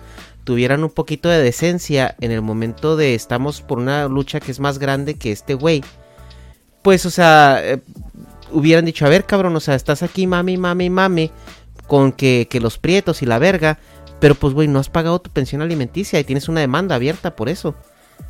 tuvieran 0.43 0.84
un 0.84 0.89
poquito 0.89 1.27
de 1.29 1.41
decencia 1.41 2.15
en 2.22 2.31
el 2.31 2.41
momento 2.41 2.95
de 2.95 3.15
estamos 3.15 3.62
por 3.62 3.79
una 3.79 4.07
lucha 4.07 4.39
que 4.39 4.51
es 4.51 4.60
más 4.60 4.79
grande 4.79 5.15
que 5.15 5.31
este 5.31 5.53
güey, 5.55 5.84
pues, 6.81 7.05
o 7.05 7.10
sea, 7.10 7.60
eh, 7.63 7.81
hubieran 8.51 8.86
dicho, 8.86 9.05
a 9.05 9.10
ver, 9.10 9.25
cabrón, 9.25 9.55
o 9.55 9.60
sea, 9.60 9.75
estás 9.75 10.03
aquí, 10.03 10.27
mami, 10.27 10.57
mami, 10.57 10.89
mami, 10.89 11.31
con 11.88 12.12
que, 12.12 12.48
que 12.50 12.60
los 12.60 12.77
prietos 12.77 13.22
y 13.22 13.25
la 13.25 13.39
verga, 13.39 13.79
pero 14.19 14.36
pues, 14.36 14.53
güey, 14.53 14.67
no 14.67 14.79
has 14.79 14.89
pagado 14.89 15.19
tu 15.19 15.31
pensión 15.31 15.62
alimenticia 15.62 16.19
y 16.19 16.24
tienes 16.24 16.48
una 16.48 16.62
demanda 16.62 16.95
abierta 16.95 17.36
por 17.36 17.50
eso. 17.50 17.75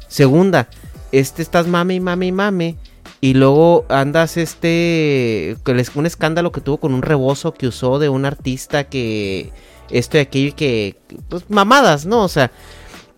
Segunda, 0.07 0.69
este 1.11 1.41
estás 1.41 1.67
mame 1.67 1.95
y 1.95 1.99
mame 1.99 2.77
y 3.25 3.33
luego 3.33 3.87
andas 3.89 4.37
este. 4.37 5.57
Un 5.95 6.05
escándalo 6.05 6.51
que 6.51 6.61
tuvo 6.61 6.77
con 6.77 6.93
un 6.93 7.01
rebozo 7.01 7.55
que 7.55 7.65
usó 7.65 7.97
de 7.97 8.07
un 8.07 8.23
artista 8.23 8.83
que. 8.83 9.51
Esto 9.89 10.17
y 10.17 10.19
aquello 10.19 10.55
que. 10.55 10.97
Pues 11.27 11.49
mamadas, 11.49 12.05
¿no? 12.05 12.23
O 12.23 12.27
sea. 12.27 12.51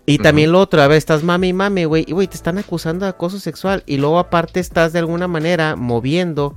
Y 0.06 0.20
también 0.20 0.54
lo 0.54 0.62
otro, 0.62 0.82
a 0.82 0.88
ver, 0.88 0.98
estás 0.98 1.24
mame 1.24 1.50
y 1.50 1.54
mame, 1.54 1.86
güey. 1.86 2.06
Y 2.08 2.14
güey, 2.14 2.28
te 2.28 2.38
están 2.38 2.58
acusando 2.58 3.04
de 3.06 3.10
acoso 3.10 3.38
sexual. 3.38 3.84
Y 3.86 3.98
luego 3.98 4.18
aparte 4.18 4.62
estás 4.62 4.94
de 4.94 5.00
alguna 5.00 5.28
manera 5.28 5.76
moviendo 5.76 6.56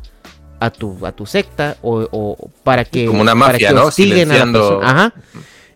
a 0.60 0.70
tu, 0.70 1.04
a 1.04 1.10
tu 1.10 1.26
secta. 1.26 1.76
O, 1.82 2.06
o 2.12 2.50
para 2.62 2.84
que. 2.84 3.06
Como 3.06 3.20
una 3.20 3.32
para 3.32 3.54
mafia, 3.54 3.70
que 3.70 3.74
¿no? 3.74 3.80
a 3.80 3.84
la 3.86 3.90
Silenciando. 3.90 4.60
persona. 4.60 4.90
Ajá. 4.90 5.14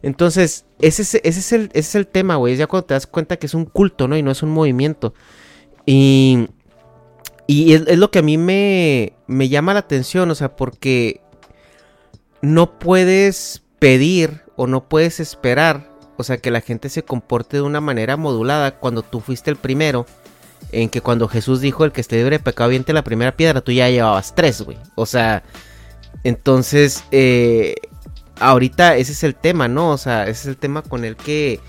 Entonces, 0.01 0.65
ese 0.79 1.03
es, 1.03 1.15
ese 1.17 1.41
es, 1.41 1.53
el, 1.53 1.65
ese 1.73 1.79
es 1.81 1.95
el 1.97 2.07
tema, 2.07 2.37
güey. 2.37 2.55
Ya 2.55 2.69
cuando 2.69 2.87
te 2.87 2.95
das 2.95 3.09
cuenta 3.09 3.37
que 3.37 3.47
es 3.47 3.55
un 3.55 3.65
culto, 3.65 4.07
¿no? 4.07 4.17
Y 4.17 4.23
no 4.23 4.31
es 4.31 4.45
un 4.45 4.51
movimiento. 4.51 5.13
Y, 5.87 6.47
y 7.47 7.75
es, 7.75 7.83
es 7.87 7.99
lo 7.99 8.11
que 8.11 8.21
a 8.21 8.23
mí 8.23 8.39
me, 8.39 9.13
me 9.27 9.49
llama 9.49 9.75
la 9.75 9.81
atención, 9.81 10.31
o 10.31 10.35
sea, 10.35 10.57
porque 10.57 11.21
no 12.41 12.79
puedes 12.79 13.63
pedir 13.79 14.43
o 14.57 14.67
no 14.67 14.89
puedes 14.89 15.21
esperar, 15.21 15.89
o 16.17 16.25
sea, 16.25 16.39
que 16.39 16.51
la 16.51 16.61
gente 16.61 16.89
se 16.89 17.03
comporte 17.03 17.57
de 17.57 17.63
una 17.63 17.81
manera 17.81 18.17
modulada 18.17 18.79
cuando 18.79 19.03
tú 19.03 19.21
fuiste 19.21 19.51
el 19.51 19.57
primero. 19.57 20.07
En 20.73 20.89
que 20.89 21.03
cuando 21.03 21.29
Jesús 21.29 21.61
dijo 21.61 21.85
el 21.85 21.93
que 21.93 22.01
esté 22.01 22.17
libre 22.17 22.39
de 22.39 22.43
pecado 22.43 22.67
aviente 22.67 22.93
la 22.93 23.05
primera 23.05 23.37
piedra, 23.37 23.61
tú 23.61 23.71
ya 23.71 23.91
llevabas 23.91 24.35
tres, 24.35 24.63
güey. 24.63 24.79
O 24.97 25.07
sea, 25.07 25.43
entonces, 26.25 27.05
eh, 27.13 27.75
ahorita 28.41 28.97
ese 28.97 29.13
es 29.13 29.23
el 29.23 29.35
tema, 29.35 29.69
¿no? 29.69 29.91
O 29.91 29.99
sea, 29.99 30.23
ese 30.25 30.31
es 30.43 30.47
el 30.47 30.57
tema 30.57 30.83
con 30.83 31.05
el 31.05 31.17
que, 31.17 31.61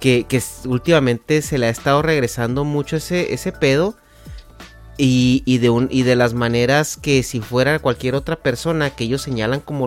que, 0.00 0.24
que 0.24 0.42
últimamente 0.64 1.42
se 1.42 1.58
le 1.58 1.66
ha 1.66 1.70
estado 1.70 2.02
regresando 2.02 2.64
mucho 2.64 2.96
ese, 2.96 3.34
ese 3.34 3.52
pedo. 3.52 3.96
Y, 5.02 5.42
y 5.46 5.58
de 5.58 5.70
un, 5.70 5.88
y 5.90 6.02
de 6.02 6.14
las 6.14 6.34
maneras 6.34 6.98
que 6.98 7.22
si 7.22 7.40
fuera 7.40 7.78
cualquier 7.78 8.14
otra 8.14 8.36
persona 8.36 8.90
que 8.90 9.04
ellos 9.04 9.22
señalan 9.22 9.60
como 9.60 9.86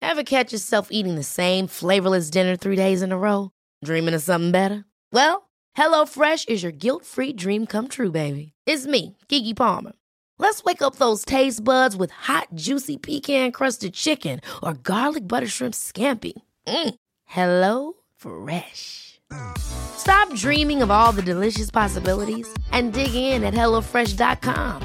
Ever 0.00 0.24
catch 0.24 0.52
yourself 0.52 0.88
eating 0.90 1.14
the 1.14 1.22
same 1.22 1.68
flavorless 1.68 2.28
dinner 2.28 2.56
three 2.56 2.74
days 2.76 3.00
in 3.00 3.12
a 3.12 3.16
row? 3.16 3.50
Dreaming 3.84 4.14
of 4.14 4.22
something 4.22 4.50
better? 4.50 4.84
Well, 5.12 5.48
HelloFresh 5.76 6.48
is 6.48 6.62
your 6.62 6.72
guilt 6.72 7.04
free 7.04 7.32
dream 7.32 7.66
come 7.66 7.88
true, 7.88 8.10
baby. 8.10 8.52
It's 8.66 8.84
me, 8.84 9.16
Kiki 9.28 9.54
Palmer. 9.54 9.92
Let's 10.38 10.64
wake 10.64 10.82
up 10.82 10.96
those 10.96 11.24
taste 11.24 11.62
buds 11.62 11.96
with 11.96 12.10
hot, 12.10 12.48
juicy 12.54 12.98
pecan 12.98 13.52
crusted 13.52 13.94
chicken 13.94 14.40
or 14.62 14.74
garlic 14.74 15.28
butter 15.28 15.46
shrimp 15.46 15.74
scampi. 15.74 16.32
Mm. 16.66 16.94
Hello 17.26 17.92
Fresh. 18.16 19.11
Stop 19.58 20.34
dreaming 20.34 20.82
of 20.82 20.90
all 20.90 21.12
the 21.12 21.22
delicious 21.22 21.70
possibilities 21.70 22.46
and 22.72 22.92
dig 22.92 23.14
in 23.14 23.44
at 23.44 23.54
HelloFresh.com. 23.54 24.82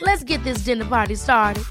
Let's 0.00 0.24
get 0.24 0.42
this 0.44 0.58
dinner 0.58 0.84
party 0.84 1.14
started. 1.14 1.64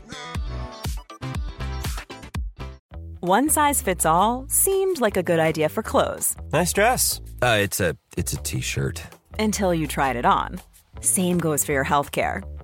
One 3.19 3.49
size 3.49 3.81
fits 3.83 4.05
all 4.05 4.45
seemed 4.49 4.99
like 4.99 5.15
a 5.15 5.21
good 5.23 5.39
idea 5.39 5.69
for 5.69 5.83
clothes 5.83 6.35
Nice 6.51 6.73
dress. 6.73 7.21
Uh, 7.41 7.57
it's 7.61 7.79
a 7.79 7.95
it's 8.17 8.33
a 8.33 8.37
t-shirt. 8.37 9.01
until 9.37 9.73
you 9.73 9.85
tried 9.87 10.15
it 10.15 10.25
on. 10.25 10.59
Same 11.01 11.37
goes 11.37 11.63
for 11.63 11.71
your 11.71 11.85
healthcare. 11.85 12.41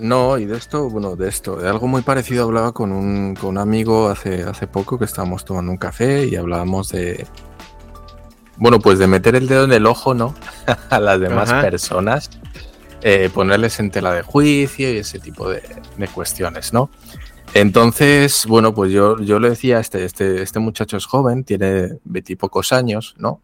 no, 0.00 0.38
y 0.38 0.44
de 0.44 0.56
esto, 0.56 0.88
bueno, 0.88 1.16
de 1.16 1.28
esto, 1.28 1.56
de 1.56 1.68
algo 1.68 1.86
muy 1.86 2.02
parecido 2.02 2.44
hablaba 2.44 2.72
con 2.72 2.92
un, 2.92 3.34
con 3.34 3.50
un 3.50 3.58
amigo 3.58 4.08
hace, 4.08 4.42
hace 4.42 4.66
poco 4.66 4.98
que 4.98 5.04
estábamos 5.04 5.44
tomando 5.44 5.72
un 5.72 5.78
café 5.78 6.26
y 6.26 6.36
hablábamos 6.36 6.90
de, 6.90 7.26
bueno, 8.56 8.78
pues 8.80 8.98
de 8.98 9.06
meter 9.06 9.34
el 9.34 9.48
dedo 9.48 9.64
en 9.64 9.72
el 9.72 9.86
ojo, 9.86 10.14
¿no? 10.14 10.34
A 10.90 11.00
las 11.00 11.20
demás 11.20 11.50
Ajá. 11.50 11.62
personas, 11.62 12.30
eh, 13.02 13.30
ponerles 13.32 13.78
en 13.80 13.90
tela 13.90 14.12
de 14.12 14.22
juicio 14.22 14.92
y 14.92 14.98
ese 14.98 15.18
tipo 15.18 15.48
de, 15.48 15.62
de 15.96 16.08
cuestiones, 16.08 16.72
¿no? 16.72 16.90
Entonces, 17.54 18.44
bueno, 18.46 18.74
pues 18.74 18.92
yo, 18.92 19.18
yo 19.20 19.38
le 19.38 19.50
decía, 19.50 19.80
este, 19.80 20.04
este, 20.04 20.42
este 20.42 20.58
muchacho 20.58 20.96
es 20.96 21.06
joven, 21.06 21.44
tiene 21.44 21.98
veintipocos 22.04 22.72
años, 22.72 23.14
¿no? 23.18 23.40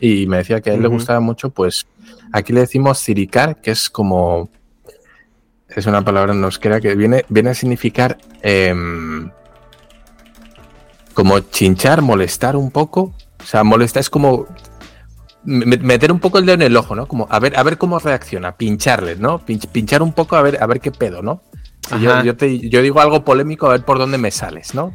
Y 0.00 0.26
me 0.26 0.38
decía 0.38 0.60
que 0.60 0.70
a 0.70 0.74
él 0.74 0.82
le 0.82 0.88
gustaba 0.88 1.20
mucho, 1.20 1.50
pues 1.50 1.86
aquí 2.32 2.52
le 2.52 2.60
decimos 2.60 2.98
ciricar, 2.98 3.60
que 3.60 3.70
es 3.70 3.88
como 3.88 4.50
es 5.80 5.86
una 5.86 6.02
palabra 6.04 6.32
en 6.32 6.42
euskera 6.44 6.80
que 6.80 6.94
viene, 6.94 7.24
viene 7.28 7.50
a 7.50 7.54
significar 7.54 8.18
em, 8.42 9.30
como 11.14 11.38
chinchar, 11.40 12.02
molestar 12.02 12.56
un 12.56 12.70
poco. 12.70 13.12
O 13.40 13.46
sea, 13.46 13.62
molestar 13.64 14.00
es 14.00 14.10
como 14.10 14.46
me- 15.44 15.76
meter 15.76 16.10
un 16.10 16.18
poco 16.20 16.38
el 16.38 16.46
dedo 16.46 16.54
en 16.54 16.62
el 16.62 16.76
ojo, 16.76 16.94
¿no? 16.94 17.06
Como 17.06 17.26
a 17.30 17.38
ver, 17.38 17.56
a 17.58 17.62
ver 17.62 17.76
cómo 17.78 17.98
reacciona, 17.98 18.56
pincharle, 18.56 19.16
¿no? 19.16 19.40
Pinch- 19.44 19.68
pinchar 19.68 20.02
un 20.02 20.12
poco 20.12 20.36
a 20.36 20.42
ver, 20.42 20.62
a 20.62 20.66
ver 20.66 20.80
qué 20.80 20.90
pedo, 20.90 21.22
¿no? 21.22 21.42
Si 21.88 22.00
yo, 22.00 22.12
Ajá. 22.12 22.24
yo 22.24 22.36
te- 22.36 22.68
yo 22.68 22.80
digo 22.80 23.00
algo 23.00 23.24
polémico, 23.24 23.66
a 23.66 23.70
ver 23.72 23.84
por 23.84 23.98
dónde 23.98 24.16
me 24.18 24.30
sales, 24.30 24.74
¿no? 24.74 24.94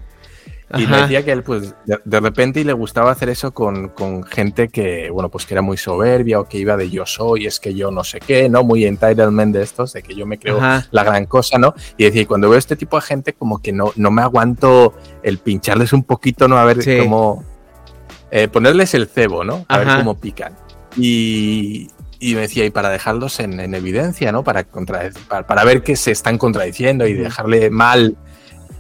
Y 0.78 0.86
me 0.86 0.98
Ajá. 0.98 1.02
decía 1.02 1.26
que 1.26 1.32
él, 1.32 1.42
pues, 1.42 1.74
de, 1.86 2.00
de 2.06 2.20
repente 2.20 2.60
y 2.60 2.64
le 2.64 2.74
gustaba 2.74 3.10
hacer 3.12 3.30
eso 3.30 3.52
con, 3.54 3.90
con 3.90 4.24
gente 4.24 4.68
que, 4.70 5.10
bueno, 5.10 5.30
pues 5.30 5.48
que 5.48 5.56
era 5.56 5.64
muy 5.64 5.78
soberbia 5.78 6.40
o 6.40 6.46
que 6.48 6.60
iba 6.60 6.78
de 6.78 6.92
yo 6.92 7.08
soy, 7.08 7.48
es 7.48 7.60
que 7.60 7.74
yo 7.74 7.90
no 7.90 8.04
sé 8.04 8.20
qué, 8.20 8.50
¿no? 8.50 8.64
Muy 8.64 8.86
entitlement 8.86 9.52
de 9.56 9.64
estos, 9.64 9.94
de 9.94 10.04
que 10.04 10.14
yo 10.14 10.28
me 10.28 10.38
creo 10.38 10.58
Ajá. 10.60 10.86
la 10.92 11.04
gran 11.04 11.26
cosa, 11.26 11.58
¿no? 11.58 11.74
Y 11.98 12.04
decía, 12.04 12.28
cuando 12.28 12.50
veo 12.50 12.60
este 12.60 12.76
tipo 12.76 12.98
de 12.98 13.02
gente, 13.02 13.34
como 13.34 13.60
que 13.64 13.72
no, 13.74 13.94
no 13.96 14.12
me 14.12 14.22
aguanto 14.22 14.94
el 15.24 15.40
pincharles 15.40 15.92
un 15.92 16.04
poquito, 16.04 16.48
¿no? 16.48 16.58
A 16.58 16.66
ver 16.66 16.84
Sí. 16.84 16.98
cómo. 17.00 17.44
eh, 18.32 18.48
ponerles 18.48 18.94
el 18.94 19.08
cebo, 19.08 19.44
¿no? 19.44 19.66
A 19.70 19.80
ver 19.80 19.88
Ajá. 19.88 19.98
cómo 19.98 20.20
pican. 20.20 20.56
Y, 20.96 21.88
y 22.20 22.36
me 22.36 22.42
decía, 22.42 22.64
y 22.66 22.70
para 22.70 22.90
dejarlos 22.90 23.40
en, 23.40 23.60
en 23.60 23.74
evidencia, 23.74 24.32
¿no? 24.32 24.44
Para, 24.44 24.66
contra, 24.66 25.10
para, 25.28 25.48
para 25.48 25.64
ver 25.64 25.82
que 25.82 25.96
se 25.96 26.12
están 26.12 26.38
contradiciendo 26.38 27.08
y 27.08 27.14
dejarle 27.14 27.72
mal 27.72 28.18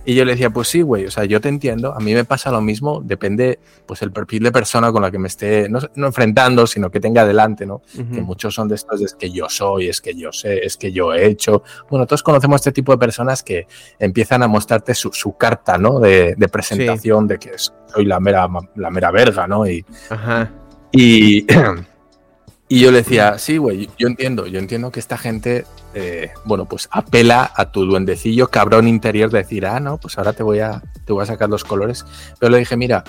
Y 0.06 0.15
yo 0.15 0.25
le 0.25 0.32
decía, 0.32 0.50
pues 0.50 0.70
sí, 0.70 0.82
güey, 0.82 1.06
o 1.06 1.12
sea, 1.12 1.25
yo 1.25 1.41
te 1.41 1.50
entiendo, 1.50 1.94
a 1.94 2.00
mí 2.00 2.13
me 2.13 2.24
pasa 2.24 2.51
lo 2.51 2.62
mismo, 2.62 3.01
depende, 3.03 3.60
pues, 3.86 4.01
el 4.01 4.12
perfil 4.12 4.44
de 4.44 4.51
persona 4.51 4.91
con 4.91 5.01
la 5.01 5.12
que 5.12 5.20
me 5.20 5.27
esté, 5.27 5.70
no, 5.70 5.79
no 5.96 6.08
enfrentando, 6.08 6.65
sino 6.68 6.89
que 6.89 7.00
tenga 7.00 7.25
delante, 7.25 7.65
¿no? 7.65 7.82
Que 7.94 8.22
muchos 8.22 8.56
son 8.56 8.68
de 8.68 8.75
estos, 8.75 9.01
es 9.01 9.13
que 9.13 9.29
yo 9.29 9.50
soy, 9.50 9.89
es 9.89 10.01
que 10.01 10.15
yo 10.15 10.32
sé, 10.32 10.65
es 10.65 10.77
que 10.77 10.91
yo 10.91 11.13
he 11.13 11.27
hecho. 11.27 11.63
Bueno, 11.89 12.08
todos 12.08 12.24
conocemos 12.24 12.62
este 12.62 12.72
tipo 12.72 12.91
de 12.91 12.98
personas 12.98 13.44
que 13.44 13.68
empiezan 14.00 14.41
a 14.41 14.48
mostrarte 14.48 14.96
su, 14.96 15.12
su 15.12 15.38
carta, 15.38 15.77
¿no? 15.77 16.00
De, 16.00 16.34
de 16.36 16.48
presentación, 16.48 17.27
de 17.27 17.38
que 17.38 17.51
soy 17.58 18.06
la 18.06 18.20
mera, 18.20 18.48
la 18.75 18.89
mera 18.89 19.12
verga, 19.12 19.48
¿no? 19.48 19.68
Y, 19.68 19.86
Ajá. 20.10 20.50
y, 20.91 21.46
y 22.70 22.79
yo 22.79 22.91
le 22.91 23.00
decía, 23.00 23.38
sí, 23.38 23.58
güey, 23.58 23.89
yo 23.98 24.08
entiendo, 24.08 24.48
yo 24.48 24.60
entiendo 24.60 24.91
que 24.91 25.00
esta 25.00 25.18
gente, 25.18 25.65
eh, 25.93 26.31
bueno, 26.46 26.65
pues 26.65 26.88
apela 26.91 27.51
a 27.55 27.72
tu 27.72 27.86
duendecillo 27.86 28.50
cabrón 28.50 28.88
interior 28.88 29.29
de 29.29 29.39
decir, 29.39 29.65
ah, 29.65 29.79
no, 29.79 29.98
pues 29.98 30.17
ahora 30.17 30.34
te 30.34 30.43
voy 30.43 30.60
a, 30.60 30.81
te 31.05 31.13
voy 31.13 31.24
a 31.24 31.25
sacar 31.25 31.50
los 31.50 31.63
colores. 31.63 32.05
Pero 32.39 32.51
le 32.51 32.60
dije, 32.60 32.77
mira, 32.77 33.03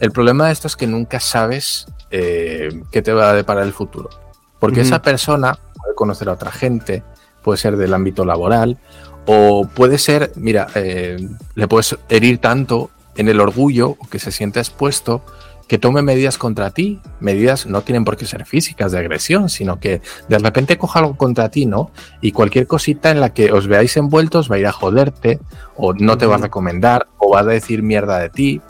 el 0.00 0.10
problema 0.10 0.46
de 0.46 0.52
esto 0.52 0.66
es 0.66 0.76
que 0.76 0.86
nunca 0.86 1.20
sabes 1.20 1.86
eh, 2.10 2.82
qué 2.90 3.02
te 3.02 3.12
va 3.12 3.30
a 3.30 3.34
deparar 3.34 3.64
el 3.64 3.72
futuro. 3.72 4.10
Porque 4.58 4.82
esa 4.82 5.02
persona 5.02 5.58
puede 5.74 5.94
conocer 5.96 6.28
a 6.28 6.32
otra 6.32 6.52
gente, 6.52 7.02
puede 7.42 7.58
ser 7.58 7.76
del 7.76 7.94
ámbito 7.94 8.24
laboral, 8.24 8.78
o 9.26 9.66
puede 9.66 9.98
ser, 9.98 10.32
mira, 10.36 10.68
eh, 10.74 11.28
le 11.54 11.68
puedes 11.68 11.96
herir 12.08 12.38
tanto 12.38 12.90
en 13.16 13.28
el 13.28 13.40
orgullo 13.40 13.96
que 14.10 14.18
se 14.18 14.30
siente 14.30 14.60
expuesto 14.60 15.24
que 15.72 15.78
tome 15.78 16.02
medidas 16.02 16.36
contra 16.36 16.68
ti. 16.68 17.00
Medidas 17.18 17.64
no 17.64 17.80
tienen 17.80 18.04
por 18.04 18.18
qué 18.18 18.26
ser 18.26 18.44
físicas 18.44 18.92
de 18.92 18.98
agresión, 18.98 19.48
sino 19.48 19.80
que 19.80 20.02
de 20.28 20.38
repente 20.38 20.76
coja 20.76 20.98
algo 20.98 21.16
contra 21.16 21.48
ti, 21.48 21.64
¿no? 21.64 21.90
Y 22.20 22.32
cualquier 22.32 22.66
cosita 22.66 23.10
en 23.10 23.20
la 23.20 23.32
que 23.32 23.52
os 23.52 23.68
veáis 23.68 23.96
envueltos 23.96 24.50
va 24.50 24.56
a 24.56 24.58
ir 24.58 24.66
a 24.66 24.72
joderte, 24.72 25.40
o 25.74 25.94
no 25.94 26.18
te 26.18 26.26
va 26.26 26.34
a 26.34 26.38
recomendar, 26.40 27.08
o 27.16 27.30
va 27.30 27.40
a 27.40 27.44
decir 27.44 27.82
mierda 27.82 28.18
de 28.18 28.28
ti. 28.28 28.60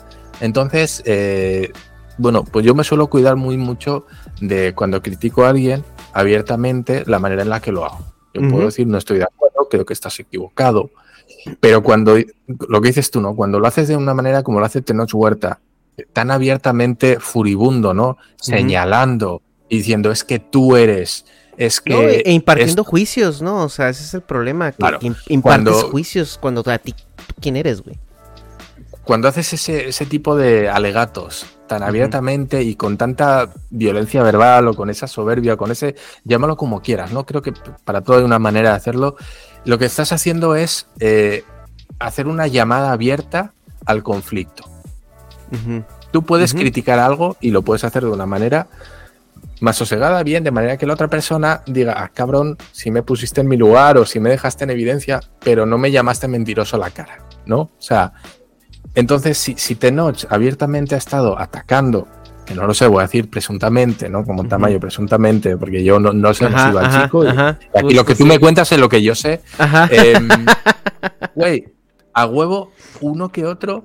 Entonces, 0.41 1.03
eh, 1.05 1.73
bueno, 2.19 2.45
pues 2.45 2.65
yo 2.65 2.73
me 2.77 2.85
suelo 2.85 3.09
cuidar 3.09 3.35
muy 3.35 3.57
mucho 3.57 4.07
de 4.41 4.73
cuando 4.73 5.03
critico 5.03 5.45
a 5.45 5.49
alguien 5.49 5.85
abiertamente 6.13 7.03
la 7.07 7.19
manera 7.19 7.43
en 7.43 7.49
la 7.49 7.59
que 7.59 7.73
lo 7.73 7.85
hago. 7.85 7.99
Yo 8.33 8.49
puedo 8.49 8.67
decir, 8.67 8.87
no 8.87 8.99
estoy 8.99 9.19
de 9.19 9.25
acuerdo, 9.25 9.67
creo 9.69 9.85
que 9.85 9.93
estás 9.93 10.21
equivocado. 10.21 10.91
Pero 11.59 11.83
cuando, 11.83 12.17
lo 12.47 12.81
que 12.81 12.91
dices 12.91 13.11
tú, 13.11 13.21
¿no? 13.21 13.35
Cuando 13.35 13.59
lo 13.59 13.67
haces 13.67 13.89
de 13.89 13.97
una 13.97 14.15
manera 14.15 14.45
como 14.45 14.61
lo 14.61 14.67
hace 14.67 14.83
Tenoch 14.83 15.13
Huerta, 15.13 15.59
tan 16.13 16.31
abiertamente 16.31 17.19
furibundo, 17.21 17.95
¿no? 17.95 18.17
Señalando 18.41 19.43
y 19.69 19.79
diciendo, 19.79 20.11
es 20.11 20.25
que 20.25 20.39
tú 20.39 20.77
eres, 20.77 21.25
es 21.57 21.81
que... 21.81 21.93
No, 21.95 22.01
e, 22.03 22.21
e 22.27 22.33
impartiendo 22.33 22.83
esto". 22.83 22.85
juicios, 22.85 23.43
¿no? 23.43 23.63
O 23.65 23.69
sea, 23.69 23.89
ese 23.89 24.05
es 24.05 24.15
el 24.15 24.23
problema. 24.23 24.71
Que, 24.73 24.79
Claro. 24.79 24.99
que 24.99 25.07
im- 25.09 25.17
impartes 25.29 25.73
Cuando- 25.73 25.91
juicios 25.91 26.39
cuando 26.41 26.63
a 26.67 26.79
ti, 26.79 26.93
¿tú 26.93 27.35
quién 27.41 27.57
eres, 27.57 27.83
güey? 27.83 27.99
cuando 29.05 29.27
haces 29.27 29.53
ese, 29.53 29.89
ese 29.89 30.07
tipo 30.07 30.37
de 30.37 30.69
alegatos 30.69 31.45
tan 31.67 31.83
abiertamente 31.83 32.63
y 32.63 32.77
con 32.77 32.97
tanta 32.97 33.53
violencia 33.71 34.23
verbal 34.23 34.69
o 34.69 34.75
con 34.75 34.91
esa 34.91 35.09
soberbia, 35.09 35.57
con 35.57 35.73
ese, 35.73 35.97
llámalo 36.23 36.57
como 36.57 36.81
quieras, 36.83 37.11
¿no? 37.11 37.27
Creo 37.27 37.43
que 37.43 37.53
para 37.85 38.03
todo 38.03 38.19
hay 38.19 38.23
una 38.23 38.39
manera 38.39 38.71
de 38.71 38.77
hacerlo. 38.77 39.17
Lo 39.65 39.77
que 39.79 39.87
estás 39.87 40.13
haciendo 40.13 40.55
es 40.55 40.87
eh, 41.01 41.43
hacer 41.99 42.29
una 42.29 42.47
llamada 42.47 42.93
abierta 42.93 43.55
al 43.87 44.05
conflicto. 44.05 44.63
Tú 46.11 46.23
puedes 46.23 46.55
criticar 46.55 46.99
algo 46.99 47.37
y 47.41 47.51
lo 47.51 47.63
puedes 47.63 47.85
hacer 47.85 48.03
de 48.05 48.11
una 48.11 48.27
manera 48.27 48.67
más 49.61 49.77
sosegada, 49.77 50.23
bien, 50.25 50.43
de 50.45 50.51
manera 50.51 50.77
que 50.77 50.87
la 50.87 50.95
otra 50.95 51.09
persona 51.09 51.63
diga, 51.67 51.95
ah, 51.97 52.11
cabrón, 52.13 52.59
si 52.73 52.91
me 52.91 53.03
pusiste 53.03 53.41
en 53.43 53.49
mi 53.49 53.57
lugar 53.57 53.97
o 53.97 54.05
si 54.05 54.19
me 54.19 54.29
dejaste 54.31 54.65
en 54.65 54.71
evidencia, 54.71 55.21
pero 55.45 55.67
no 55.67 55.79
me 55.79 55.91
llamaste 55.93 56.27
mentiroso 56.29 56.77
a 56.77 56.81
la 56.81 56.91
cara, 56.91 57.19
¿no? 57.47 57.61
O 57.61 57.71
sea, 57.79 58.13
entonces 58.95 59.39
si, 59.39 59.55
si 59.57 59.75
Tenoch 59.77 60.25
abiertamente 60.31 60.95
ha 60.97 60.99
estado 60.99 61.39
atacando, 61.39 62.09
que 62.45 62.55
no 62.57 62.67
lo 62.67 62.75
sé, 62.75 62.89
voy 62.89 62.99
a 63.01 63.03
decir 63.03 63.31
presuntamente, 63.31 64.09
¿no? 64.09 64.25
Como 64.25 64.41
Ujú. 64.41 64.49
Tamayo, 64.49 64.81
presuntamente, 64.81 65.57
porque 65.57 65.85
yo 65.85 66.01
no, 66.01 66.13
no 66.13 66.35
sé 66.35 66.47
Ajá, 66.47 66.69
si 66.69 66.75
va 66.75 66.81
ajá, 66.83 66.97
al 66.99 67.05
chico. 67.05 67.25
y. 67.25 67.29
Aquí 67.79 67.95
lo 67.95 68.05
que 68.05 68.15
tú 68.17 68.25
Sí. 68.25 68.29
me 68.29 68.41
cuentas 68.41 68.71
es 68.73 68.79
lo 68.81 68.89
que 68.89 69.01
yo 69.01 69.15
sé. 69.15 69.43
Em, 69.91 70.29
Güey, 71.37 71.73
a 72.13 72.27
huevo, 72.27 72.73
uno 73.01 73.31
que 73.31 73.47
otro, 73.47 73.85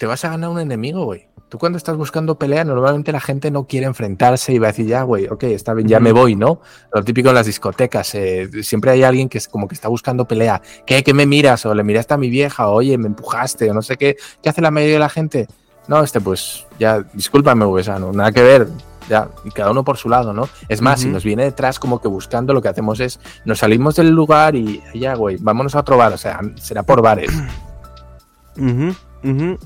te 0.00 0.06
vas 0.06 0.24
a 0.24 0.30
ganar 0.30 0.48
un 0.48 0.58
enemigo, 0.58 1.04
güey. 1.04 1.28
Tú 1.50 1.58
cuando 1.58 1.76
estás 1.76 1.94
buscando 1.94 2.38
pelea, 2.38 2.64
normalmente 2.64 3.12
la 3.12 3.20
gente 3.20 3.50
no 3.50 3.66
quiere 3.66 3.84
enfrentarse 3.84 4.50
y 4.50 4.58
va 4.58 4.68
a 4.68 4.70
decir, 4.70 4.86
ya, 4.86 5.02
güey, 5.02 5.26
ok, 5.26 5.42
está 5.44 5.74
bien, 5.74 5.88
ya 5.88 6.00
me 6.00 6.12
voy, 6.12 6.36
¿no? 6.36 6.62
Lo 6.94 7.04
típico 7.04 7.28
en 7.28 7.34
las 7.34 7.44
discotecas, 7.44 8.14
eh, 8.14 8.48
siempre 8.62 8.92
hay 8.92 9.02
alguien 9.02 9.28
que 9.28 9.36
es 9.36 9.46
como 9.46 9.68
que 9.68 9.74
está 9.74 9.88
buscando 9.88 10.26
pelea. 10.26 10.62
¿Qué? 10.86 11.02
¿Qué 11.02 11.12
me 11.12 11.26
miras? 11.26 11.66
O 11.66 11.74
le 11.74 11.84
miraste 11.84 12.14
a 12.14 12.16
mi 12.16 12.30
vieja, 12.30 12.68
o, 12.68 12.76
oye, 12.76 12.96
me 12.96 13.08
empujaste, 13.08 13.70
o 13.70 13.74
no 13.74 13.82
sé 13.82 13.98
qué. 13.98 14.16
¿Qué 14.42 14.48
hace 14.48 14.62
la 14.62 14.70
mayoría 14.70 14.94
de 14.94 15.00
la 15.00 15.10
gente? 15.10 15.48
No, 15.86 16.02
este, 16.02 16.18
pues, 16.18 16.66
ya, 16.78 17.04
discúlpame, 17.12 17.66
güey, 17.66 17.84
no, 17.84 18.10
nada 18.10 18.32
que 18.32 18.42
ver. 18.42 18.68
Ya, 19.10 19.28
y 19.44 19.50
cada 19.50 19.72
uno 19.72 19.84
por 19.84 19.98
su 19.98 20.08
lado, 20.08 20.32
¿no? 20.32 20.48
Es 20.70 20.80
más, 20.80 21.00
si 21.00 21.08
nos 21.08 21.24
viene 21.24 21.42
detrás 21.42 21.78
como 21.78 22.00
que 22.00 22.08
buscando, 22.08 22.54
lo 22.54 22.62
que 22.62 22.68
hacemos 22.68 23.00
es, 23.00 23.20
nos 23.44 23.58
salimos 23.58 23.96
del 23.96 24.08
lugar 24.08 24.54
y 24.54 24.80
ya, 24.94 25.14
güey, 25.14 25.36
vámonos 25.38 25.74
a 25.74 25.80
otro 25.80 25.98
bar, 25.98 26.14
o 26.14 26.18
sea, 26.18 26.40
será 26.54 26.84
por 26.84 27.02
bares. 27.02 27.30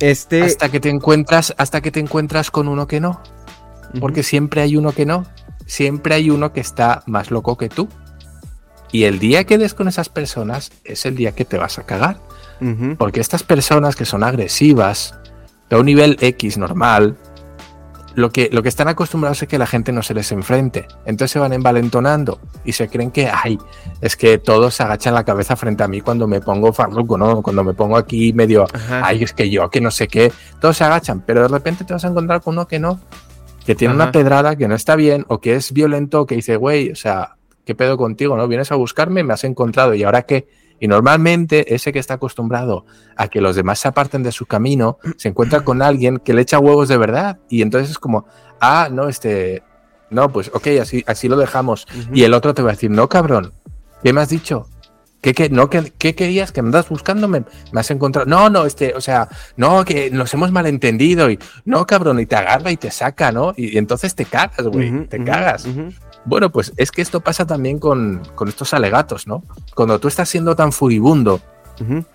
Este. 0.00 0.42
hasta 0.42 0.68
que 0.68 0.80
te 0.80 0.88
encuentras 0.88 1.54
hasta 1.58 1.80
que 1.80 1.90
te 1.90 2.00
encuentras 2.00 2.50
con 2.50 2.68
uno 2.68 2.86
que 2.86 3.00
no. 3.00 3.20
Porque 4.00 4.22
siempre 4.22 4.60
hay 4.60 4.76
uno 4.76 4.92
que 4.92 5.06
no. 5.06 5.24
Siempre 5.66 6.14
hay 6.14 6.30
uno 6.30 6.52
que 6.52 6.60
está 6.60 7.02
más 7.06 7.30
loco 7.30 7.56
que 7.56 7.68
tú. 7.68 7.88
Y 8.90 9.04
el 9.04 9.18
día 9.18 9.44
que 9.44 9.58
des 9.58 9.74
con 9.74 9.88
esas 9.88 10.08
personas 10.08 10.72
es 10.84 11.06
el 11.06 11.16
día 11.16 11.32
que 11.32 11.44
te 11.44 11.58
vas 11.58 11.78
a 11.78 11.84
cagar. 11.84 12.18
Porque 12.98 13.20
estas 13.20 13.42
personas 13.42 13.94
que 13.94 14.04
son 14.04 14.24
agresivas 14.24 15.18
de 15.68 15.76
un 15.76 15.86
nivel 15.86 16.16
X 16.20 16.56
normal 16.56 17.16
lo 18.14 18.30
que, 18.30 18.48
lo 18.52 18.62
que 18.62 18.68
están 18.68 18.88
acostumbrados 18.88 19.42
es 19.42 19.48
que 19.48 19.58
la 19.58 19.66
gente 19.66 19.92
no 19.92 20.02
se 20.02 20.14
les 20.14 20.30
enfrente. 20.32 20.86
Entonces 21.04 21.32
se 21.32 21.38
van 21.38 21.52
envalentonando 21.52 22.40
y 22.64 22.72
se 22.72 22.88
creen 22.88 23.10
que, 23.10 23.28
ay, 23.28 23.58
es 24.00 24.16
que 24.16 24.38
todos 24.38 24.74
se 24.74 24.82
agachan 24.82 25.14
la 25.14 25.24
cabeza 25.24 25.56
frente 25.56 25.82
a 25.82 25.88
mí 25.88 26.00
cuando 26.00 26.26
me 26.26 26.40
pongo 26.40 26.72
farruco, 26.72 27.18
¿no? 27.18 27.42
Cuando 27.42 27.64
me 27.64 27.74
pongo 27.74 27.96
aquí 27.96 28.32
medio, 28.32 28.66
Ajá. 28.72 29.02
ay, 29.04 29.24
es 29.24 29.32
que 29.32 29.50
yo, 29.50 29.68
que 29.70 29.80
no 29.80 29.90
sé 29.90 30.08
qué. 30.08 30.32
Todos 30.60 30.76
se 30.76 30.84
agachan, 30.84 31.22
pero 31.26 31.42
de 31.42 31.48
repente 31.48 31.84
te 31.84 31.92
vas 31.92 32.04
a 32.04 32.08
encontrar 32.08 32.40
con 32.40 32.54
uno 32.54 32.66
que 32.68 32.78
no, 32.78 33.00
que 33.66 33.74
tiene 33.74 33.94
Ajá. 33.94 34.04
una 34.04 34.12
pedrada 34.12 34.56
que 34.56 34.68
no 34.68 34.74
está 34.74 34.96
bien 34.96 35.24
o 35.28 35.40
que 35.40 35.54
es 35.54 35.72
violento, 35.72 36.26
que 36.26 36.36
dice, 36.36 36.56
güey, 36.56 36.90
o 36.90 36.96
sea, 36.96 37.36
¿qué 37.64 37.74
pedo 37.74 37.96
contigo, 37.96 38.36
no? 38.36 38.46
Vienes 38.46 38.70
a 38.70 38.76
buscarme, 38.76 39.24
me 39.24 39.32
has 39.32 39.44
encontrado 39.44 39.94
y 39.94 40.04
ahora 40.04 40.22
qué. 40.22 40.46
Y 40.80 40.88
normalmente 40.88 41.74
ese 41.74 41.92
que 41.92 41.98
está 41.98 42.14
acostumbrado 42.14 42.84
a 43.16 43.28
que 43.28 43.40
los 43.40 43.56
demás 43.56 43.78
se 43.78 43.88
aparten 43.88 44.22
de 44.22 44.32
su 44.32 44.46
camino, 44.46 44.98
se 45.16 45.28
encuentra 45.28 45.64
con 45.64 45.82
alguien 45.82 46.18
que 46.18 46.34
le 46.34 46.42
echa 46.42 46.58
huevos 46.58 46.88
de 46.88 46.96
verdad. 46.96 47.38
Y 47.48 47.62
entonces 47.62 47.90
es 47.90 47.98
como, 47.98 48.26
ah, 48.60 48.88
no, 48.90 49.08
este, 49.08 49.62
no, 50.10 50.30
pues 50.30 50.50
ok, 50.52 50.66
así, 50.80 51.04
así 51.06 51.28
lo 51.28 51.36
dejamos. 51.36 51.86
Y 52.12 52.24
el 52.24 52.34
otro 52.34 52.54
te 52.54 52.62
va 52.62 52.70
a 52.70 52.72
decir, 52.72 52.90
no, 52.90 53.08
cabrón, 53.08 53.52
¿qué 54.02 54.12
me 54.12 54.20
has 54.20 54.28
dicho? 54.28 54.68
¿Qué, 55.24 55.32
qué, 55.32 55.48
no, 55.48 55.70
¿qué, 55.70 55.90
qué 55.96 56.14
querías? 56.14 56.52
¿Que 56.52 56.60
me 56.60 56.68
andas 56.68 56.86
buscándome? 56.90 57.44
¿Me 57.72 57.80
has 57.80 57.90
encontrado? 57.90 58.26
No, 58.28 58.50
no, 58.50 58.66
este, 58.66 58.92
o 58.94 59.00
sea, 59.00 59.26
no, 59.56 59.82
que 59.82 60.10
nos 60.10 60.34
hemos 60.34 60.52
malentendido 60.52 61.30
y 61.30 61.38
no, 61.64 61.86
cabrón, 61.86 62.20
y 62.20 62.26
te 62.26 62.36
agarra 62.36 62.70
y 62.70 62.76
te 62.76 62.90
saca, 62.90 63.32
¿no? 63.32 63.54
Y, 63.56 63.78
entonces 63.78 64.14
te 64.14 64.26
cagas, 64.26 64.66
güey, 64.66 65.06
te 65.08 65.24
cagas. 65.24 65.66
Bueno, 66.26 66.52
pues 66.52 66.74
es 66.76 66.90
que 66.90 67.00
esto 67.00 67.22
pasa 67.22 67.46
también 67.46 67.78
con, 67.78 68.20
con 68.34 68.48
estos 68.48 68.74
alegatos, 68.74 69.26
¿no? 69.26 69.42
Cuando 69.74 69.98
tú 69.98 70.08
estás 70.08 70.28
siendo 70.28 70.54
tan 70.56 70.72
furibundo 70.72 71.40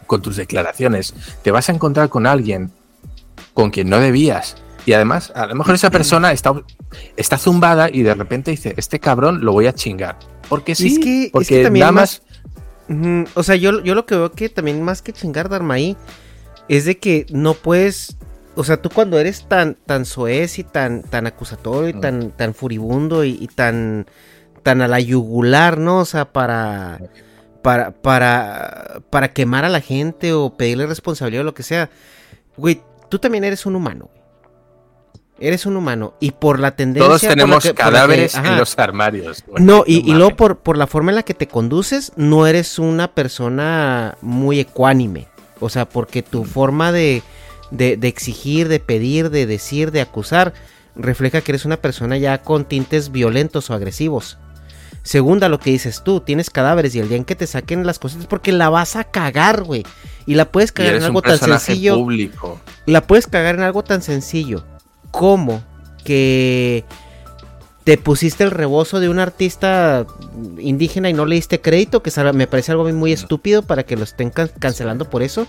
con 0.05 0.21
tus 0.21 0.35
declaraciones, 0.35 1.15
te 1.41 1.49
vas 1.49 1.67
a 1.69 1.71
encontrar 1.71 2.09
con 2.09 2.27
alguien 2.27 2.71
con 3.55 3.71
quien 3.71 3.89
no 3.89 3.97
debías. 3.99 4.55
Y 4.85 4.93
además, 4.93 5.31
a 5.35 5.47
lo 5.47 5.55
mejor 5.55 5.73
esa 5.73 5.89
persona 5.89 6.31
está, 6.31 6.53
está 7.17 7.39
zumbada 7.39 7.89
y 7.91 8.03
de 8.03 8.13
repente 8.13 8.51
dice, 8.51 8.75
este 8.77 8.99
cabrón 8.99 9.43
lo 9.43 9.51
voy 9.51 9.65
a 9.65 9.73
chingar. 9.73 10.17
Porque 10.47 10.75
sí, 10.75 10.93
es 10.93 10.99
que- 10.99 11.23
es 11.25 11.31
porque 11.31 11.47
que 11.57 11.63
también 11.63 11.81
nada 11.81 11.91
más- 11.91 12.21
O 13.35 13.43
sea, 13.43 13.55
yo, 13.55 13.81
yo 13.83 13.93
lo 13.93 14.05
que 14.05 14.15
veo 14.15 14.31
que 14.31 14.49
también 14.49 14.81
más 14.81 15.01
que 15.01 15.13
chingar 15.13 15.47
Dharma 15.47 15.75
ahí 15.75 15.95
es 16.67 16.85
de 16.85 16.97
que 16.97 17.25
no 17.29 17.53
puedes. 17.53 18.17
O 18.55 18.63
sea, 18.63 18.81
tú 18.81 18.89
cuando 18.89 19.19
eres 19.19 19.47
tan, 19.47 19.75
tan 19.75 20.05
soez 20.05 20.59
y 20.59 20.63
tan, 20.63 21.03
tan 21.03 21.27
acusatorio 21.27 21.89
y 21.89 22.01
tan, 22.01 22.31
tan 22.31 22.53
furibundo 22.53 23.23
y, 23.23 23.37
y 23.39 23.47
tan, 23.47 24.07
tan 24.63 24.81
a 24.81 24.87
la 24.87 24.99
yugular, 24.99 25.77
¿no? 25.77 25.99
O 25.99 26.05
sea, 26.05 26.33
para, 26.33 26.99
para, 27.61 27.91
para, 27.91 29.01
para 29.09 29.33
quemar 29.33 29.65
a 29.65 29.69
la 29.69 29.81
gente 29.81 30.33
o 30.33 30.57
pedirle 30.57 30.87
responsabilidad 30.87 31.41
o 31.41 31.45
lo 31.45 31.53
que 31.53 31.63
sea. 31.63 31.89
Güey, 32.57 32.81
tú 33.09 33.19
también 33.19 33.43
eres 33.43 33.65
un 33.65 33.75
humano. 33.75 34.09
Eres 35.39 35.65
un 35.65 35.77
humano. 35.77 36.13
Y 36.19 36.31
por 36.31 36.59
la 36.59 36.75
tendencia. 36.75 37.07
Todos 37.07 37.21
tenemos 37.21 37.63
que- 37.63 37.69
que- 37.69 37.75
cadáveres 37.75 38.35
en 38.35 38.57
los 38.57 38.77
armarios. 38.77 39.43
güey. 39.47 39.63
No, 39.63 39.83
y, 39.85 40.11
luego 40.13 40.35
por, 40.35 40.57
por 40.59 40.77
la 40.77 40.87
forma 40.87 41.11
en 41.11 41.15
la 41.15 41.23
que 41.23 41.33
te 41.33 41.47
conduces, 41.47 42.11
no 42.15 42.45
eres 42.47 42.77
una 42.79 43.13
persona 43.13 44.17
muy 44.21 44.59
ecuánime. 44.59 45.27
O 45.59 45.69
sea, 45.69 45.87
porque 45.87 46.21
tu 46.23 46.45
forma 46.45 46.91
de, 46.91 47.21
de, 47.71 47.97
de 47.97 48.07
exigir, 48.07 48.67
de 48.67 48.79
pedir, 48.79 49.29
de 49.29 49.45
decir, 49.45 49.91
de 49.91 50.01
acusar, 50.01 50.53
refleja 50.95 51.41
que 51.41 51.51
eres 51.51 51.65
una 51.65 51.77
persona 51.77 52.17
ya 52.17 52.39
con 52.41 52.65
tintes 52.65 53.11
violentos 53.11 53.69
o 53.69 53.73
agresivos. 53.73 54.37
Segunda, 55.03 55.47
lo 55.49 55.59
que 55.59 55.71
dices 55.71 56.01
tú, 56.03 56.19
tienes 56.19 56.49
cadáveres 56.49 56.93
y 56.93 56.99
el 56.99 57.07
día 57.07 57.17
en 57.17 57.25
que 57.25 57.35
te 57.35 57.47
saquen 57.47 57.85
las 57.85 57.99
cositas, 57.99 58.27
porque 58.27 58.51
la 58.51 58.69
vas 58.69 58.95
a 58.97 59.05
cagar, 59.05 59.63
güey. 59.63 59.85
Y 60.25 60.35
la 60.35 60.45
puedes 60.51 60.71
cagar 60.71 60.95
en 60.95 61.03
algo 61.03 61.21
tan 61.21 61.37
sencillo. 61.39 61.95
Público. 61.95 62.59
La 62.85 63.01
puedes 63.07 63.25
cagar 63.25 63.55
en 63.55 63.61
algo 63.61 63.83
tan 63.83 64.01
sencillo 64.01 64.65
como 65.11 65.63
que 66.03 66.85
te 67.83 67.97
pusiste 67.97 68.43
el 68.43 68.51
rebozo 68.51 68.99
de 68.99 69.09
un 69.09 69.19
artista 69.19 70.05
indígena 70.59 71.09
y 71.09 71.13
no 71.13 71.25
le 71.25 71.35
diste 71.35 71.59
crédito, 71.61 72.03
que 72.03 72.11
me 72.33 72.47
parece 72.47 72.71
algo 72.71 72.83
muy 72.93 73.11
estúpido 73.11 73.63
para 73.63 73.83
que 73.83 73.95
lo 73.95 74.03
estén 74.03 74.29
cancelando 74.29 75.09
por 75.09 75.23
eso, 75.23 75.47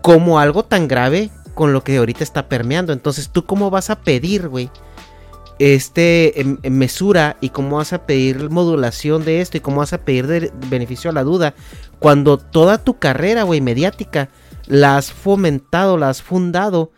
como 0.00 0.38
algo 0.38 0.64
tan 0.64 0.88
grave 0.88 1.30
con 1.54 1.72
lo 1.72 1.84
que 1.84 1.96
ahorita 1.96 2.24
está 2.24 2.48
permeando. 2.48 2.92
Entonces, 2.92 3.28
¿tú 3.28 3.44
cómo 3.44 3.70
vas 3.70 3.90
a 3.90 4.00
pedir, 4.00 4.48
güey? 4.48 4.70
Este 5.58 6.40
en, 6.40 6.58
mesura 6.64 7.36
y 7.40 7.50
cómo 7.50 7.76
vas 7.76 7.92
a 7.92 8.06
pedir 8.06 8.50
modulación 8.50 9.24
de 9.24 9.40
esto 9.40 9.56
y 9.56 9.60
cómo 9.60 9.76
vas 9.78 9.92
a 9.92 9.98
pedir 9.98 10.52
beneficio 10.68 11.10
a 11.10 11.12
la 11.12 11.22
duda 11.22 11.54
cuando 12.00 12.38
toda 12.38 12.78
tu 12.78 12.98
carrera, 12.98 13.44
güey, 13.44 13.60
mediática 13.60 14.30
la 14.66 14.96
has 14.96 15.12
fomentado, 15.12 15.96
la 15.96 16.08
has 16.08 16.22
fundado 16.22 16.90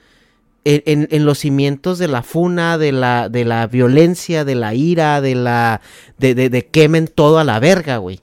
en, 0.68 1.24
los 1.24 1.38
cimientos 1.38 1.98
de 1.98 2.08
la 2.08 2.24
funa, 2.24 2.76
de 2.76 2.90
la, 2.90 3.28
de 3.28 3.44
la 3.44 3.68
violencia, 3.68 4.44
de 4.44 4.56
la 4.56 4.74
ira, 4.74 5.20
de 5.20 5.36
la. 5.36 5.80
de, 6.18 6.68
quemen 6.72 7.06
todo 7.06 7.38
a 7.38 7.44
la 7.44 7.60
verga, 7.60 7.98
güey. 7.98 8.20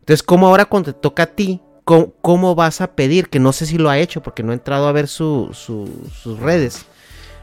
Entonces, 0.00 0.22
¿cómo 0.22 0.46
ahora 0.46 0.66
cuando 0.66 0.94
te 0.94 1.00
toca 1.00 1.24
a 1.24 1.26
ti, 1.26 1.60
cómo, 1.84 2.54
vas 2.54 2.80
a 2.80 2.92
pedir? 2.94 3.28
Que 3.28 3.40
no 3.40 3.52
sé 3.52 3.66
si 3.66 3.76
lo 3.76 3.90
ha 3.90 3.98
hecho, 3.98 4.22
porque 4.22 4.44
no 4.44 4.52
he 4.52 4.54
entrado 4.54 4.86
a 4.86 4.92
ver 4.92 5.08
su, 5.08 5.50
sus 5.52 6.38
redes. 6.38 6.86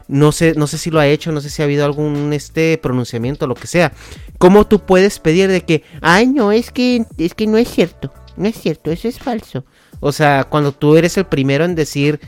No 0.06 0.32
sé, 0.32 0.54
no 0.56 0.66
sé 0.66 0.78
si 0.78 0.90
lo 0.90 1.00
ha 1.00 1.06
hecho, 1.06 1.30
no 1.32 1.42
sé 1.42 1.50
si 1.50 1.60
ha 1.60 1.66
habido 1.66 1.84
algún 1.84 2.32
este 2.32 2.78
pronunciamiento, 2.78 3.46
lo 3.46 3.54
que 3.54 3.66
sea. 3.66 3.92
¿Cómo 4.38 4.66
tú 4.66 4.80
puedes 4.80 5.18
pedir 5.18 5.50
de 5.50 5.60
que, 5.60 5.84
ay 6.00 6.26
no, 6.28 6.52
es 6.52 6.70
que, 6.70 7.04
es 7.18 7.34
que 7.34 7.46
no 7.46 7.58
es 7.58 7.68
cierto, 7.68 8.10
no 8.38 8.48
es 8.48 8.58
cierto, 8.58 8.90
eso 8.90 9.08
es 9.08 9.18
falso? 9.18 9.66
O 10.00 10.12
sea, 10.12 10.44
cuando 10.44 10.72
tú 10.72 10.96
eres 10.96 11.18
el 11.18 11.26
primero 11.26 11.66
en 11.66 11.74
decir, 11.74 12.20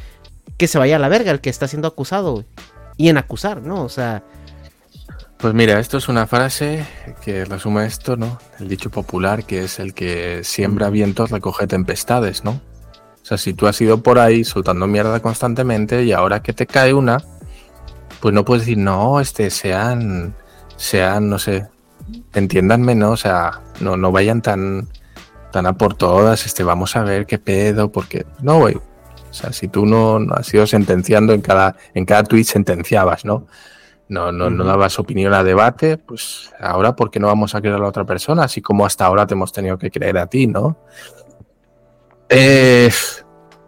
que 0.61 0.68
se 0.68 0.79
vaya 0.79 0.96
a 0.96 0.99
la 0.99 1.09
verga 1.09 1.31
el 1.31 1.40
que 1.40 1.49
está 1.49 1.66
siendo 1.66 1.88
acusado, 1.88 2.44
Y 2.99 3.09
en 3.09 3.16
acusar, 3.16 3.62
¿no? 3.62 3.83
O 3.83 3.88
sea. 3.88 4.23
Pues 5.38 5.55
mira, 5.55 5.81
esto 5.81 5.96
es 5.96 6.07
una 6.11 6.27
frase 6.27 6.87
que 7.25 7.46
resume 7.46 7.87
esto, 7.87 8.18
¿no? 8.18 8.38
El 8.59 8.68
dicho 8.68 8.90
popular 8.90 9.44
que 9.44 9.64
es 9.64 9.79
el 9.79 9.94
que 9.94 10.44
siembra 10.44 10.90
vientos 10.90 11.31
recoge 11.31 11.66
tempestades, 11.66 12.44
¿no? 12.44 12.51
O 12.51 13.25
sea, 13.25 13.38
si 13.38 13.55
tú 13.55 13.68
has 13.68 13.81
ido 13.81 14.03
por 14.03 14.18
ahí 14.18 14.44
soltando 14.44 14.87
mierda 14.87 15.20
constantemente 15.20 16.05
y 16.05 16.12
ahora 16.12 16.42
que 16.42 16.53
te 16.53 16.66
cae 16.66 16.92
una, 16.92 17.25
pues 18.20 18.35
no 18.35 18.44
puedes 18.44 18.66
decir, 18.66 18.77
no, 18.77 19.18
este, 19.18 19.49
sean, 19.49 20.35
sean, 20.77 21.31
no 21.31 21.38
sé, 21.38 21.68
entiéndanme, 22.35 22.94
¿no? 22.94 23.12
O 23.12 23.16
sea, 23.16 23.62
no, 23.81 23.96
no 23.96 24.12
vayan 24.12 24.42
tan, 24.42 24.88
tan 25.53 25.64
a 25.64 25.73
por 25.79 25.94
todas, 25.94 26.44
este, 26.44 26.64
vamos 26.64 26.96
a 26.96 27.03
ver 27.03 27.25
qué 27.25 27.38
pedo, 27.38 27.90
porque, 27.90 28.27
no, 28.42 28.59
güey, 28.59 28.77
o 29.31 29.33
sea, 29.33 29.53
si 29.53 29.69
tú 29.69 29.87
no, 29.87 30.19
has 30.35 30.53
ido 30.53 30.66
sentenciando 30.66 31.33
en 31.33 31.40
cada, 31.40 31.77
en 31.95 32.05
cada 32.05 32.25
tweet 32.25 32.45
sentenciabas, 32.45 33.25
¿no? 33.25 33.47
No, 34.09 34.33
no, 34.33 34.51
no 34.51 34.64
dabas 34.64 34.99
opinión 34.99 35.33
a 35.35 35.45
debate, 35.45 35.97
pues 35.97 36.53
ahora 36.59 36.97
¿por 36.97 37.12
qué 37.12 37.21
no 37.21 37.29
vamos 37.29 37.55
a 37.55 37.61
creer 37.61 37.77
a 37.77 37.79
la 37.79 37.87
otra 37.87 38.05
persona? 38.05 38.43
Así 38.43 38.61
como 38.61 38.85
hasta 38.85 39.07
ahora 39.07 39.25
te 39.25 39.35
hemos 39.35 39.53
tenido 39.53 39.79
que 39.79 39.90
creer 39.93 40.19
a 40.19 40.27
ti, 40.27 40.49
¿no? 40.49 40.77
Eh, 42.29 42.90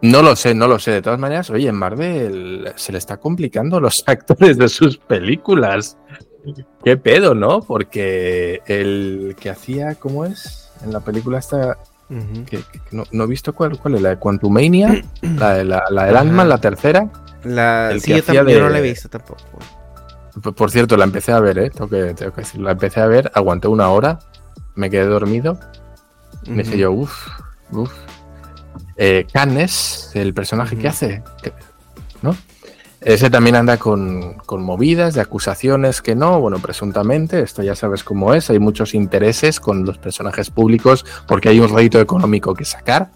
no 0.01 0.21
lo 0.21 0.35
sé, 0.35 0.53
no 0.53 0.67
lo 0.67 0.79
sé. 0.79 0.91
De 0.91 1.01
todas 1.01 1.17
maneras, 1.17 1.49
oye, 1.49 1.69
en 1.69 1.75
Marvel 1.75 2.73
se 2.75 2.91
le 2.91 2.97
está 2.97 3.17
complicando 3.17 3.79
los 3.79 4.03
actores 4.07 4.57
de 4.57 4.67
sus 4.67 4.97
películas. 4.97 5.97
Qué 6.83 6.97
pedo, 6.97 7.35
¿no? 7.35 7.61
Porque 7.61 8.61
el 8.67 9.37
que 9.39 9.49
hacía, 9.49 9.95
¿cómo 9.95 10.25
es? 10.25 10.69
En 10.83 10.91
la 10.91 10.99
película 10.99 11.39
esta 11.39 11.77
que, 12.45 12.63
no, 12.91 13.23
he 13.23 13.27
visto 13.27 13.53
cuál, 13.53 13.77
cuál 13.77 13.95
es, 13.95 14.01
la 14.01 14.09
de 14.09 14.17
Quantumania, 14.17 15.03
la 15.21 15.53
de 15.53 15.63
la, 15.63 15.83
la 15.89 16.19
Ant-Man, 16.19 16.49
la 16.49 16.59
tercera. 16.59 17.09
La, 17.43 17.91
el 17.91 18.01
sí, 18.01 18.13
yo, 18.21 18.43
no 18.43 18.69
la 18.69 18.79
he 18.79 18.81
visto 18.81 19.09
tampoco. 19.09 19.41
Por, 20.55 20.71
cierto, 20.71 20.97
la 20.97 21.03
empecé 21.03 21.31
a 21.31 21.39
ver, 21.39 21.59
¿eh? 21.59 21.69
Tengo 21.69 21.89
que, 21.89 22.13
tengo 22.13 22.33
que 22.33 22.41
decir, 22.41 22.61
la 22.61 22.71
empecé 22.71 23.01
a 23.01 23.07
ver, 23.07 23.31
aguanté 23.35 23.67
una 23.67 23.89
hora, 23.89 24.19
me 24.75 24.89
quedé 24.89 25.05
dormido. 25.05 25.59
Me 26.47 26.63
dije 26.63 26.77
yo, 26.77 26.91
uff, 26.91 27.27
uff. 27.71 27.93
Eh, 28.97 29.25
Cannes, 29.31 30.11
el 30.13 30.33
personaje 30.33 30.77
que 30.77 30.87
hace, 30.87 31.23
¿no? 32.21 32.35
Ese 33.05 33.29
también 33.29 33.57
anda 33.57 33.77
con, 33.77 34.37
movidas 34.49 35.13
de 35.13 35.21
acusaciones 35.21 36.01
que 36.01 36.15
no, 36.15 36.39
bueno, 36.39 36.59
presuntamente, 36.59 37.41
esto 37.41 37.61
ya 37.61 37.75
sabes 37.75 38.03
cómo 38.03 38.33
es, 38.33 38.49
hay 38.49 38.59
muchos 38.59 38.93
intereses 38.93 39.59
con 39.59 39.85
los 39.85 39.97
personajes 39.97 40.49
públicos 40.49 41.05
porque 41.27 41.49
hay 41.49 41.59
un 41.59 41.73
rédito 41.73 41.99
económico 41.99 42.53
que 42.53 42.63
sacar. 42.63 43.11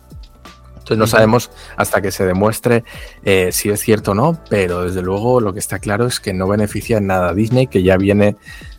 Entonces 0.73 0.97
no 0.97 1.07
sabemos 1.07 1.51
hasta 1.75 2.01
que 2.01 2.11
se 2.11 2.25
demuestre 2.25 2.83
eh, 3.23 3.49
si 3.51 3.69
es 3.69 3.79
cierto 3.81 4.11
o 4.11 4.13
no, 4.13 4.39
pero 4.49 4.83
desde 4.83 5.01
luego 5.01 5.41
lo 5.41 5.53
que 5.53 5.59
está 5.59 5.79
claro 5.79 6.05
es 6.05 6.19
que 6.19 6.33
no 6.33 6.47
beneficia 6.47 6.97
en 6.97 7.07
nada 7.07 7.29
a 7.29 7.33
Disney, 7.33 7.67
que 7.67 7.83
ya 7.83 7.97
viene 7.97 8.37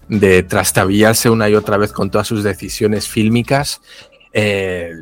de 0.09 0.43
trastabillarse 0.43 1.31
una 1.31 1.49
y 1.49 1.55
otra 1.55 1.77
vez 1.77 1.93
con 1.93 2.11
todas 2.11 2.27
sus 2.27 2.43
decisiones 2.43 3.09
fílmicas. 3.09 3.81
Eh, 4.33 4.93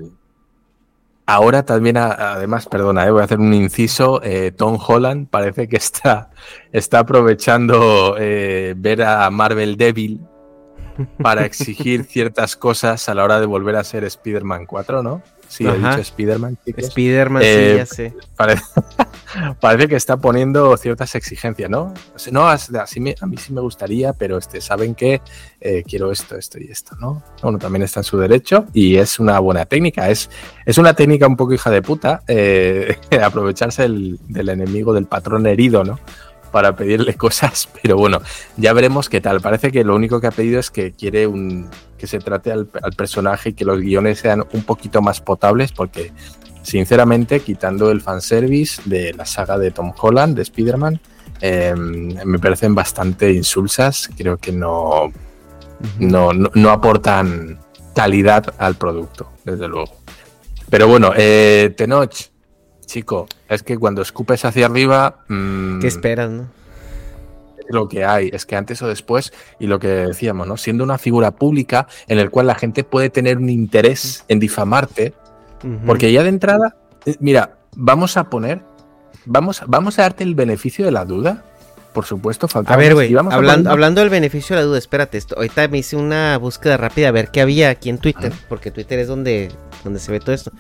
Ahora 1.29 1.65
también, 1.65 1.97
además, 1.97 2.67
perdona, 2.67 3.05
eh, 3.05 3.11
voy 3.11 3.21
a 3.21 3.25
hacer 3.25 3.41
un 3.41 3.53
inciso. 3.53 4.23
Eh, 4.23 4.53
Tom 4.53 4.79
Holland 4.81 5.29
parece 5.29 5.67
que 5.67 5.77
está, 5.77 6.31
está 6.73 7.01
aprovechando 7.01 8.17
eh, 8.17 8.75
ver 8.77 9.03
a 9.03 9.29
Marvel 9.31 9.77
Devil 9.77 10.21
para 11.21 11.45
exigir 11.45 12.05
ciertas 12.05 12.57
cosas 12.57 13.09
a 13.09 13.15
la 13.15 13.25
hora 13.25 13.41
de 13.41 13.47
volver 13.47 13.75
a 13.75 13.83
ser 13.83 14.05
Spider-Man 14.05 14.67
4, 14.67 15.03
¿no? 15.03 15.21
Sí, 15.49 15.67
he 15.67 15.73
dicho 15.73 15.99
Spider-Man. 15.99 16.59
Spider-Man, 16.67 17.43
sí, 17.43 17.49
eh, 17.49 17.75
ya 17.79 17.87
sé. 17.87 18.15
Parece, 19.61 19.89
que 19.89 19.97
está 19.97 20.17
poniendo 20.17 20.77
ciertas 20.77 21.15
exigencias, 21.15 21.69
¿no? 21.69 21.93
no, 22.31 22.49
así 22.49 22.75
a 22.77 23.27
mí 23.27 23.37
sí 23.37 23.53
me 23.53 23.61
gustaría, 23.61 24.13
pero 24.13 24.39
este, 24.39 24.61
saben 24.61 24.95
que 24.95 25.21
eh, 25.61 25.83
quiero 25.87 26.11
esto, 26.11 26.37
esto 26.37 26.59
y 26.59 26.71
esto, 26.71 26.97
¿no? 27.01 27.23
Bueno, 27.43 27.59
también 27.59 27.83
está 27.83 28.01
en 28.01 28.05
su 28.05 28.19
derecho 28.19 28.67
y 28.73 28.97
es 28.97 29.19
una 29.19 29.39
buena 29.41 29.67
técnica. 29.67 30.09
Es, 30.09 30.31
es 30.65 30.79
una 30.79 30.95
técnica 30.95 31.27
un 31.27 31.37
poco 31.37 31.55
hija 31.55 31.71
de 31.71 31.83
puta, 31.83 32.23
eh, 32.29 32.97
aprovecharse 33.23 33.83
del 33.83 34.49
enemigo, 34.49 34.93
del 34.93 35.07
patrón 35.07 35.47
herido, 35.47 35.85
¿no? 35.85 35.99
Para 36.57 36.75
pedirle 36.75 37.13
cosas, 37.17 37.69
pero 37.83 37.99
bueno, 37.99 38.23
ya 38.57 38.73
veremos 38.73 39.11
qué 39.11 39.21
tal. 39.21 39.43
Parece 39.43 39.71
que 39.71 39.85
lo 39.85 39.95
único 39.95 40.23
que 40.23 40.29
ha 40.29 40.31
pedido 40.31 40.59
es 40.59 40.71
que 40.71 40.93
quiere 40.93 41.27
un, 41.27 41.69
que 41.99 42.07
se 42.07 42.19
trate 42.19 42.51
al, 42.51 42.67
personaje 42.97 43.51
y 43.51 43.53
que 43.53 43.67
los 43.67 43.79
guiones 43.79 44.21
sean 44.21 44.43
un 44.55 44.63
poquito 44.63 45.03
más 45.03 45.21
potables, 45.21 45.73
porque 45.73 46.13
sinceramente, 46.63 47.41
quitando 47.41 47.91
el 47.91 48.01
fanservice 48.01 48.81
de 48.87 49.13
la 49.13 49.27
saga 49.27 49.59
de 49.59 49.71
Tom 49.71 49.93
Holland, 50.01 50.35
de 50.35 50.43
Spider-Man, 50.45 50.99
em, 51.43 52.15
me 52.25 52.39
parecen 52.39 52.75
bastante 52.75 53.31
insulsas. 53.35 54.09
Creo 54.17 54.39
que 54.39 54.53
no, 54.53 55.13
no, 55.99 56.33
no, 56.33 56.71
aportan 56.71 57.61
calidad 57.95 58.55
al 58.57 58.77
producto, 58.77 59.31
desde 59.45 59.69
luego. 59.69 59.95
Pero 60.71 60.89
bueno, 60.89 61.13
eh, 61.15 61.75
Tenoch, 61.77 62.15
chico, 62.87 63.27
es 63.49 63.63
que 63.63 63.79
cuando 63.79 64.03
escupes 64.03 64.45
hacia 64.45 64.67
arriba. 64.67 65.25
Mm, 65.29 65.81
¿Qué 65.81 65.87
esperas, 65.87 66.31
no? 66.31 66.49
Lo 67.69 67.89
que 67.89 68.05
hay, 68.05 68.31
es 68.33 68.47
que 68.47 68.55
antes 68.55 68.81
o 68.83 68.87
después, 68.87 69.33
y 69.59 69.67
lo 69.67 69.81
que 69.81 69.89
decíamos, 69.89 70.47
¿no? 70.47 70.57
Siendo 70.57 70.85
una 70.85 70.99
figura 70.99 71.33
pública 71.33 71.89
en 72.07 72.21
el 72.21 72.31
cual 72.31 72.47
la 72.47 72.55
gente 72.55 72.85
puede 72.85 73.11
tener 73.11 73.39
un 73.39 73.51
interés 73.51 74.25
en 74.29 74.39
difamarte, 74.39 75.15
porque 75.85 76.13
ya 76.13 76.23
de 76.23 76.29
entrada, 76.29 76.77
eh, 77.07 77.17
mira, 77.19 77.59
vamos 77.75 78.17
a 78.17 78.31
poner, 78.31 78.61
vamos, 79.25 79.63
vamos 79.67 79.99
a 79.99 80.03
darte 80.03 80.23
el 80.23 80.37
beneficio 80.37 80.85
de 80.85 80.93
la 80.93 81.05
duda. 81.05 81.45
Por 81.93 82.05
supuesto, 82.05 82.47
falta. 82.47 82.73
A 82.73 82.77
ver, 82.77 82.95
güey, 82.95 83.17
hablando, 83.17 83.71
hablando 83.71 84.01
del 84.01 84.11
beneficio 84.11 84.55
de 84.55 84.63
la 84.63 84.67
duda, 84.67 84.79
espérate, 84.79 85.19
esto, 85.19 85.35
ahorita 85.35 85.67
me 85.67 85.79
hice 85.79 85.97
una 85.97 86.37
búsqueda 86.37 86.77
rápida 86.77 87.09
a 87.09 87.11
ver 87.11 87.31
qué 87.31 87.41
había 87.41 87.71
aquí 87.71 87.89
en 87.89 87.99
Twitter, 87.99 88.33
porque 88.49 88.71
Twitter 88.71 89.01
es 89.01 89.09
donde, 89.09 89.51
donde 89.83 89.99
se 89.99 90.13
ve 90.13 90.21
todo 90.21 90.35
esto. 90.35 90.53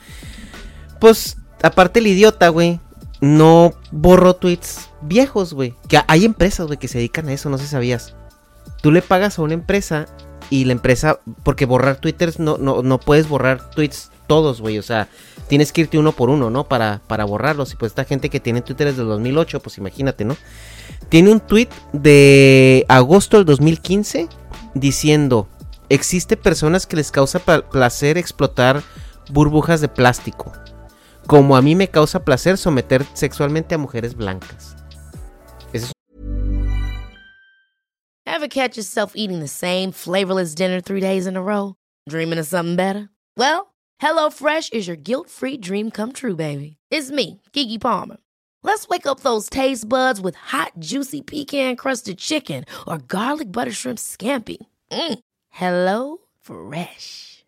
Pues 0.99 1.37
aparte 1.63 2.01
el 2.01 2.07
idiota, 2.07 2.49
güey, 2.49 2.81
no 3.21 3.75
borró 3.91 4.35
tweets 4.35 4.91
viejos, 5.03 5.55
güey. 5.55 5.75
Que 5.89 6.01
hay 6.07 6.25
empresas, 6.25 6.67
güey, 6.67 6.79
que 6.79 6.89
se 6.89 6.99
dedican 6.99 7.29
a 7.29 7.33
eso, 7.33 7.51
no 7.51 7.59
sé 7.59 7.67
sabías. 7.67 8.15
Tú 8.83 8.93
le 8.93 9.03
pagas 9.03 9.39
a 9.39 9.43
una 9.43 9.55
empresa 9.55 10.07
y 10.51 10.65
la 10.65 10.73
empresa, 10.73 11.19
porque 11.43 11.67
borrar 11.67 11.97
twitters 11.97 12.39
no, 12.39 12.59
no, 12.59 12.83
no 12.83 13.01
puedes 13.01 13.29
borrar 13.29 13.71
tweets 13.71 14.11
todos, 14.27 14.61
güey. 14.61 14.79
O 14.79 14.83
sea, 14.83 15.09
tienes 15.49 15.73
que 15.73 15.83
irte 15.83 15.99
uno 15.99 16.13
por 16.13 16.31
uno, 16.31 16.51
¿no? 16.51 16.65
Para, 16.65 17.01
para 17.07 17.25
borrarlos. 17.25 17.73
Y 17.73 17.77
pues 17.77 17.93
esta 17.93 18.05
gente 18.05 18.29
que 18.29 18.41
tiene 18.41 18.63
Twitter 18.63 18.89
desde 18.89 19.03
el 19.03 19.09
2008, 19.09 19.61
pues 19.61 19.79
imagínate, 19.79 20.25
¿no? 20.25 20.37
Tiene 21.09 21.31
un 21.31 21.41
tweet 21.41 21.69
de 21.93 22.85
agosto 22.89 23.39
del 23.39 23.47
2015 23.47 24.29
diciendo, 24.75 25.49
existe 25.89 26.37
personas 26.37 26.87
que 26.87 26.97
les 26.97 27.11
causa 27.11 27.39
placer 27.39 28.19
explotar 28.19 28.83
burbujas 29.31 29.81
de 29.81 29.89
plástico 29.89 30.53
como 31.27 31.57
a 31.57 31.63
mí 31.63 31.75
me 31.75 31.89
causa 31.89 32.25
placer 32.25 32.57
someter 32.57 33.05
sexualmente 33.15 33.75
a 33.75 33.79
mujeres 33.79 34.15
blancas. 34.15 34.75
Ever 38.27 38.49
catch 38.49 38.77
yourself 38.77 39.13
eating 39.15 39.41
the 39.41 39.49
same 39.49 39.93
flavorless 39.93 40.55
dinner 40.55 40.81
three 40.81 41.01
days 41.01 41.27
in 41.27 41.37
a 41.37 41.43
row? 41.43 41.75
Dreaming 42.09 42.39
of 42.39 42.47
something 42.47 42.77
better? 42.77 43.09
Well, 43.37 43.73
HelloFresh 44.03 44.75
is 44.75 44.87
your 44.87 44.97
guilt-free 44.97 45.57
dream 45.59 45.91
come 45.91 46.13
true, 46.13 46.37
baby. 46.37 46.77
It's 46.91 47.11
me, 47.11 47.41
Kiki 47.53 47.79
Palmer. 47.79 48.19
Let's 48.63 48.89
wake 48.89 49.07
up 49.07 49.21
those 49.21 49.49
taste 49.49 49.89
buds 49.89 50.21
with 50.21 50.35
hot, 50.35 50.73
juicy 50.79 51.23
pecan-crusted 51.23 52.19
chicken 52.19 52.65
or 52.87 52.99
garlic 52.99 53.51
butter 53.51 53.73
shrimp 53.73 53.99
scampi. 53.99 54.59
Mm. 54.91 55.19
Hello 55.51 56.19
Fresh. 56.41 57.36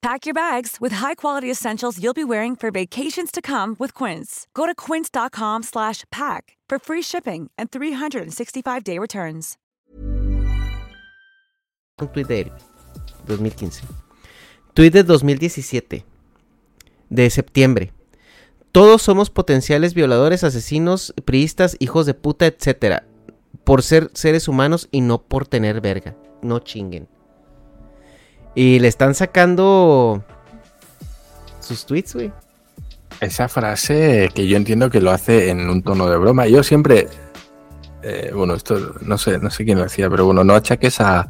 Pack 0.00 0.26
your 0.26 0.34
bags 0.34 0.76
with 0.80 0.92
high-quality 0.92 1.50
essentials 1.50 1.98
you'll 2.00 2.14
be 2.14 2.24
wearing 2.24 2.54
for 2.54 2.70
vacations 2.70 3.32
to 3.32 3.42
come 3.42 3.74
with 3.80 3.92
Quince. 3.94 4.46
Go 4.54 4.64
to 4.64 4.72
quince.com 4.72 5.64
slash 5.64 6.04
pack 6.12 6.56
for 6.68 6.78
free 6.78 7.02
shipping 7.02 7.50
and 7.58 7.68
365-day 7.70 8.98
returns. 9.00 9.56
Él, 11.98 12.52
2015. 13.26 13.82
Tweet 14.72 14.92
de 14.92 15.02
2017, 15.02 16.04
de 17.10 17.30
septiembre. 17.30 17.92
Todos 18.70 19.02
somos 19.02 19.30
potenciales 19.30 19.94
violadores, 19.94 20.44
asesinos, 20.44 21.12
priistas, 21.24 21.76
hijos 21.80 22.06
de 22.06 22.14
puta, 22.14 22.46
etc. 22.46 23.02
Por 23.64 23.82
ser 23.82 24.12
seres 24.14 24.46
humanos 24.46 24.88
y 24.92 25.00
no 25.00 25.22
por 25.22 25.48
tener 25.48 25.80
verga. 25.80 26.16
No 26.40 26.60
chinguen. 26.60 27.08
Y 28.58 28.80
le 28.80 28.88
están 28.88 29.14
sacando 29.14 30.24
sus 31.60 31.86
tweets, 31.86 32.14
güey. 32.14 32.32
Esa 33.20 33.46
frase 33.46 34.30
que 34.34 34.48
yo 34.48 34.56
entiendo 34.56 34.90
que 34.90 35.00
lo 35.00 35.12
hace 35.12 35.50
en 35.50 35.70
un 35.70 35.80
tono 35.84 36.10
de 36.10 36.16
broma. 36.16 36.48
Yo 36.48 36.64
siempre, 36.64 37.06
eh, 38.02 38.32
bueno, 38.34 38.54
esto 38.54 38.96
no 39.02 39.16
sé, 39.16 39.38
no 39.38 39.48
sé 39.50 39.64
quién 39.64 39.78
lo 39.78 39.84
decía, 39.84 40.10
pero 40.10 40.24
bueno, 40.24 40.42
no 40.42 40.56
achaques 40.56 41.00
a, 41.00 41.28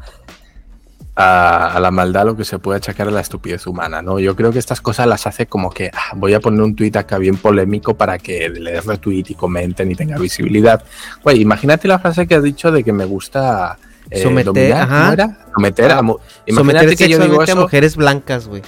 a, 1.16 1.78
la 1.78 1.90
maldad 1.90 2.24
lo 2.24 2.34
que 2.34 2.46
se 2.46 2.58
puede 2.58 2.78
achacar 2.78 3.08
a 3.08 3.10
la 3.10 3.20
estupidez 3.20 3.66
humana, 3.66 4.00
¿no? 4.00 4.18
Yo 4.18 4.34
creo 4.34 4.50
que 4.50 4.58
estas 4.58 4.80
cosas 4.80 5.06
las 5.06 5.26
hace 5.26 5.44
como 5.44 5.68
que 5.68 5.90
ah, 5.92 6.14
voy 6.16 6.32
a 6.32 6.40
poner 6.40 6.62
un 6.62 6.74
tuit 6.74 6.96
acá 6.96 7.18
bien 7.18 7.36
polémico 7.36 7.92
para 7.92 8.16
que 8.16 8.48
le 8.48 8.72
des 8.72 8.86
retweet 8.86 9.26
y 9.28 9.34
comenten 9.34 9.90
y 9.90 9.94
tenga 9.94 10.16
visibilidad. 10.16 10.82
Güey, 11.22 11.42
imagínate 11.42 11.88
la 11.88 11.98
frase 11.98 12.26
que 12.26 12.36
has 12.36 12.42
dicho 12.42 12.72
de 12.72 12.82
que 12.82 12.94
me 12.94 13.04
gusta 13.04 13.76
eh, 14.10 14.22
Someter, 14.22 14.46
dominar, 14.46 14.82
ajá. 14.82 14.98
¿cómo 15.00 15.12
era? 15.12 15.38
Someter 15.54 15.90
a, 15.92 15.98
Someter 15.98 16.22
Imagínate 16.46 16.96
que 16.96 17.08
yo 17.08 17.18
digo 17.18 17.40
a 17.40 17.44
eso. 17.44 17.56
mujeres 17.56 17.96
blancas, 17.96 18.48
güey. 18.48 18.62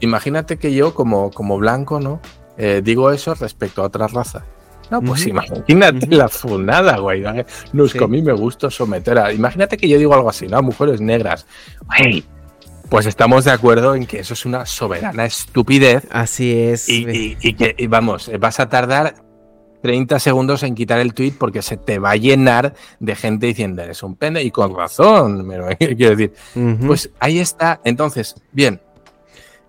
Imagínate 0.00 0.58
que 0.58 0.72
yo, 0.74 0.94
como, 0.94 1.30
como 1.30 1.58
blanco, 1.58 2.00
¿no? 2.00 2.20
Eh, 2.58 2.80
digo 2.84 3.10
eso 3.10 3.34
respecto 3.34 3.82
a 3.82 3.86
otra 3.86 4.06
raza. 4.08 4.44
No, 4.90 5.02
pues 5.02 5.26
imagínate 5.26 6.06
la 6.14 6.28
fundada, 6.28 6.98
güey. 6.98 7.22
No 7.72 7.84
es 7.86 7.92
Sí. 7.92 7.98
que 7.98 8.04
a 8.04 8.08
mí 8.08 8.22
me 8.22 8.32
gusta 8.32 8.70
someter 8.70 9.18
a. 9.18 9.32
Imagínate 9.32 9.76
que 9.76 9.88
yo 9.88 9.98
digo 9.98 10.14
algo 10.14 10.30
así, 10.30 10.46
¿no? 10.46 10.58
A 10.58 10.62
mujeres 10.62 11.00
negras. 11.00 11.44
Güey, 11.86 12.22
pues 12.88 13.06
estamos 13.06 13.44
de 13.44 13.50
acuerdo 13.50 13.96
en 13.96 14.06
que 14.06 14.20
eso 14.20 14.34
es 14.34 14.46
una 14.46 14.64
soberana 14.64 15.24
estupidez 15.24 16.06
Así 16.10 16.56
es. 16.56 16.88
y, 16.88 17.02
güey. 17.02 17.16
y- 17.16 17.48
y 17.48 17.54
que, 17.54 17.74
y 17.76 17.88
vamos, 17.88 18.30
vas 18.38 18.60
a 18.60 18.68
tardar 18.68 19.14
30 19.82 20.18
segundos 20.18 20.62
en 20.62 20.74
quitar 20.74 20.98
el 20.98 21.14
tweet 21.14 21.32
porque 21.38 21.62
se 21.62 21.76
te 21.76 21.98
va 21.98 22.10
a 22.12 22.16
llenar 22.16 22.74
de 23.00 23.14
gente 23.14 23.46
diciendo 23.46 23.82
eres 23.82 24.02
un 24.02 24.16
pende 24.16 24.42
y 24.42 24.50
con 24.50 24.74
razón. 24.76 25.46
me 25.46 25.58
lo- 25.58 25.68
Quiero 25.78 26.16
decir, 26.16 26.32
pues 26.86 27.10
ahí 27.20 27.38
está. 27.38 27.80
Entonces, 27.84 28.34
bien. 28.52 28.80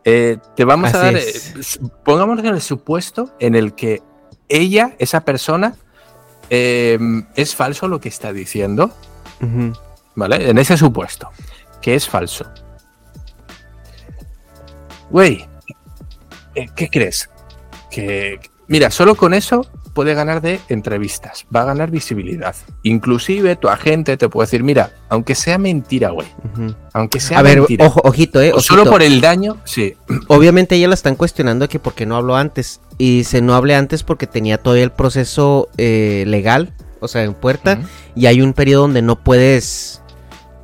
Eh, 0.06 0.38
te 0.56 0.64
vamos 0.64 0.94
a 0.94 0.98
dar. 1.00 1.16
eh, 1.18 1.30
s- 1.60 1.80
pongámonos 2.06 2.44
en 2.46 2.54
el 2.56 2.62
supuesto 2.62 3.34
en 3.40 3.56
el 3.56 3.74
que 3.74 4.02
ella, 4.50 4.96
esa 5.00 5.22
persona, 5.26 5.76
eh, 6.50 6.98
es 7.36 7.54
falso 7.56 7.88
lo 7.90 8.00
que 8.00 8.08
está 8.10 8.32
diciendo. 8.32 8.92
¿Vale? 10.16 10.50
En 10.50 10.58
ese 10.58 10.78
supuesto, 10.78 11.30
que 11.82 11.94
es 11.96 12.08
falso. 12.08 12.46
Güey, 15.10 15.46
eh, 16.56 16.68
¿qué 16.76 16.90
crees? 16.90 17.30
Que, 17.90 18.40
mira, 18.68 18.90
solo 18.92 19.16
con 19.16 19.34
eso 19.34 19.66
puede 19.98 20.14
ganar 20.14 20.44
de 20.44 20.60
entrevistas, 20.70 21.48
va 21.54 21.62
a 21.62 21.66
ganar 21.66 21.90
visibilidad. 21.90 22.56
Inclusive 22.84 23.56
tu 23.56 23.68
agente 23.68 24.16
te 24.16 24.30
puede 24.30 24.46
decir, 24.46 24.62
mira, 24.62 24.92
aunque 25.10 25.34
sea 25.34 25.58
mentira, 25.58 26.12
güey, 26.12 26.28
aunque 26.94 27.20
sea 27.20 27.40
A 27.40 27.42
ver, 27.42 27.58
mentira, 27.58 27.88
ojo, 27.88 28.02
ojito, 28.04 28.40
eh. 28.40 28.52
o 28.54 28.60
solo 28.60 28.86
por 28.86 29.02
el 29.02 29.22
daño, 29.22 29.58
sí, 29.66 29.96
Obviamente 30.28 30.76
ella 30.76 30.88
la 30.88 30.94
están 30.94 31.16
cuestionando 31.16 31.68
que 31.68 31.80
por 31.80 31.96
qué 31.96 32.06
no 32.06 32.16
habló 32.16 32.36
antes. 32.36 32.80
Y 33.00 33.24
se 33.24 33.42
no 33.42 33.56
hable 33.56 33.74
antes 33.74 34.04
porque 34.04 34.28
tenía 34.28 34.60
todavía 34.60 34.84
el 34.84 34.92
proceso 34.92 35.68
eh, 35.78 36.26
legal, 36.28 36.76
o 37.00 37.08
sea, 37.08 37.24
en 37.24 37.34
puerta. 37.34 37.80
Y 38.14 38.28
hay 38.28 38.42
un 38.42 38.54
periodo 38.54 38.84
donde 38.84 39.02
no 39.02 39.16
puedes, 39.24 40.04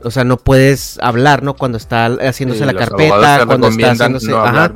o 0.03 0.11
sea, 0.11 0.25
no 0.25 0.37
puedes 0.37 0.99
hablar, 1.01 1.41
¿no? 1.41 1.55
Cuando 1.55 1.79
está 1.79 2.05
haciéndose 2.05 2.59
Sí, 2.59 2.65
la 2.65 2.75
carpeta, 2.75 3.47
cuando 3.47 3.69
está 3.69 3.93
haciéndose... 3.93 4.29
no 4.29 4.43
ajá. 4.43 4.73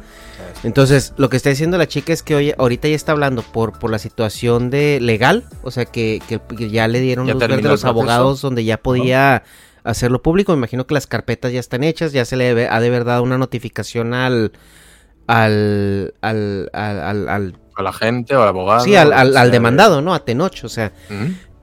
Entonces, 0.64 1.14
lo 1.18 1.30
que 1.30 1.38
está 1.38 1.50
diciendo 1.50 1.78
la 1.78 1.88
chica 1.88 2.12
es 2.14 2.24
que 2.24 2.36
hoy, 2.36 2.54
ahorita 2.58 2.88
ya 2.88 2.96
está 2.96 3.12
hablando 3.12 3.42
por, 3.44 3.78
por 3.80 3.92
la 3.92 4.00
situación 4.00 4.70
de 4.70 5.00
legal, 5.02 5.46
o 5.64 5.72
sea, 5.72 5.86
que, 5.86 6.22
que- 6.28 6.40
que 6.56 6.70
ya 6.70 6.88
le 6.88 7.00
dieron 7.00 7.28
Ya 7.28 7.34
luz 7.34 7.42
verde 7.42 7.56
a 7.68 7.72
los 7.72 7.86
abogados 7.86 8.42
donde 8.42 8.64
ya 8.64 8.78
podía 8.78 9.44
hacerlo 9.84 10.22
público. 10.22 10.52
Me 10.54 10.58
imagino 10.58 10.86
que 10.88 10.94
las 10.94 11.08
carpetas 11.08 11.52
ya 11.54 11.60
están 11.60 11.84
hechas, 11.84 12.12
ya 12.12 12.26
se 12.26 12.36
le 12.36 12.46
debe- 12.54 12.68
ha 12.70 12.80
de 12.80 12.88
haber 12.88 13.06
dado 13.06 13.24
una 13.24 13.38
notificación 13.38 14.14
al 14.14 14.52
al 15.28 16.14
al 16.22 16.70
al, 16.74 17.00
al- 17.02 17.30
al- 17.30 17.58
a 17.76 17.84
la 17.84 17.94
gente 17.94 18.36
o 18.36 18.42
al 18.42 18.48
abogado. 18.50 18.84
sí, 18.84 18.96
al, 18.96 19.14
al- 19.14 19.34
sea. 19.34 19.46
demandado, 19.50 20.02
¿no? 20.02 20.14
A 20.16 20.26
Tenoch, 20.26 20.64
o 20.64 20.70
sea. 20.70 20.92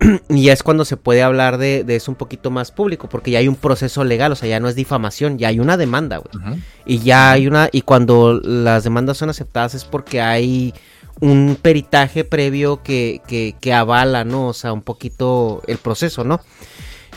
y 0.29 0.45
ya 0.45 0.53
es 0.53 0.63
cuando 0.63 0.85
se 0.85 0.97
puede 0.97 1.23
hablar 1.23 1.59
de, 1.59 1.85
de 1.85 1.97
eso 1.97 2.11
un 2.11 2.17
poquito 2.17 2.51
más 2.51 2.71
público, 2.71 3.09
porque 3.09 3.31
ya 3.31 3.39
hay 3.39 3.49
un 3.49 3.57
proceso 3.57 4.05
legal, 4.05 4.33
o 4.33 4.37
sea, 4.37 4.49
ya 4.49 4.61
no 4.61 4.69
es 4.69 4.75
difamación, 4.75 5.39
ya 5.39 5.49
hay 5.49 5.61
una 5.61 5.77
demanda, 5.77 6.19
güey. 6.19 6.61
Y 6.85 6.99
ya 6.99 7.33
hay 7.33 7.47
una, 7.47 7.69
y 7.73 7.83
cuando 7.83 8.41
las 8.43 8.85
demandas 8.85 9.17
son 9.17 9.31
aceptadas 9.31 9.75
es 9.75 9.85
porque 9.85 10.21
hay 10.21 10.75
un 11.21 11.57
peritaje 11.61 12.25
previo 12.25 12.83
que, 12.83 13.21
que, 13.27 13.55
que 13.61 13.73
avala, 13.73 14.25
¿no? 14.25 14.49
O 14.49 14.53
sea, 14.53 14.73
un 14.73 14.83
poquito 14.83 15.63
el 15.67 15.79
proceso, 15.79 16.25
¿no? 16.25 16.41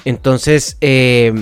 Entonces, 0.06 0.78
eh, 0.82 1.34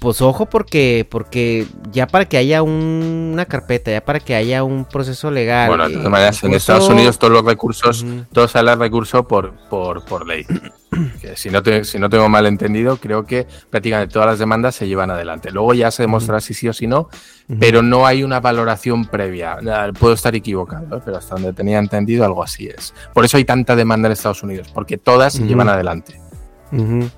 Pues 0.00 0.22
ojo 0.22 0.46
porque, 0.46 1.04
porque 1.10 1.66
ya 1.90 2.06
para 2.06 2.24
que 2.26 2.36
haya 2.36 2.62
un- 2.62 3.30
una 3.32 3.46
carpeta, 3.46 3.90
ya 3.90 4.00
para 4.04 4.20
que 4.20 4.34
haya 4.36 4.62
un 4.62 4.84
proceso 4.84 5.30
legal. 5.30 5.68
Bueno, 5.68 5.88
de 5.88 5.94
eh, 5.94 5.96
todas 5.96 6.10
maneras, 6.10 6.44
en 6.44 6.54
Estados 6.54 6.88
Unidos 6.88 7.18
todos 7.18 7.32
los 7.32 7.44
recursos, 7.44 8.02
Ujú. 8.04 8.24
todo 8.32 8.46
sale 8.46 8.70
a 8.70 8.76
recurso 8.76 9.26
por, 9.26 9.54
por, 9.68 10.04
por 10.04 10.26
ley. 10.26 10.44
Que 11.20 11.36
si, 11.36 11.50
no 11.50 11.62
te- 11.62 11.84
si 11.84 11.98
no 11.98 12.08
tengo 12.08 12.28
mal 12.30 12.46
entendido, 12.46 12.96
creo 12.96 13.26
que 13.26 13.46
prácticamente 13.70 14.12
todas 14.14 14.26
las 14.30 14.38
demandas 14.38 14.74
se 14.74 14.88
llevan 14.88 15.10
adelante. 15.10 15.50
Luego 15.50 15.74
ya 15.74 15.90
se 15.90 16.02
demostrará 16.02 16.40
si 16.40 16.54
sí 16.54 16.66
o 16.66 16.72
si 16.72 16.86
no, 16.86 17.08
pero 17.60 17.82
no 17.82 18.06
hay 18.06 18.24
una 18.24 18.40
valoración 18.40 19.04
previa. 19.04 19.58
Ah, 19.70 19.90
Puedo 19.96 20.14
estar 20.14 20.34
equivocado, 20.34 20.96
¿eh? 20.96 21.02
pero 21.04 21.18
hasta 21.18 21.34
donde 21.34 21.52
tenía 21.52 21.78
entendido 21.78 22.24
algo 22.24 22.42
así 22.42 22.68
es. 22.68 22.94
Por 23.12 23.24
eso 23.24 23.36
hay 23.36 23.44
tanta 23.44 23.76
demanda 23.76 24.08
en 24.08 24.12
Estados 24.12 24.42
Unidos, 24.42 24.68
porque 24.72 24.96
todas 24.96 25.34
se 25.34 25.44
llevan 25.44 25.68
adelante. 25.68 26.20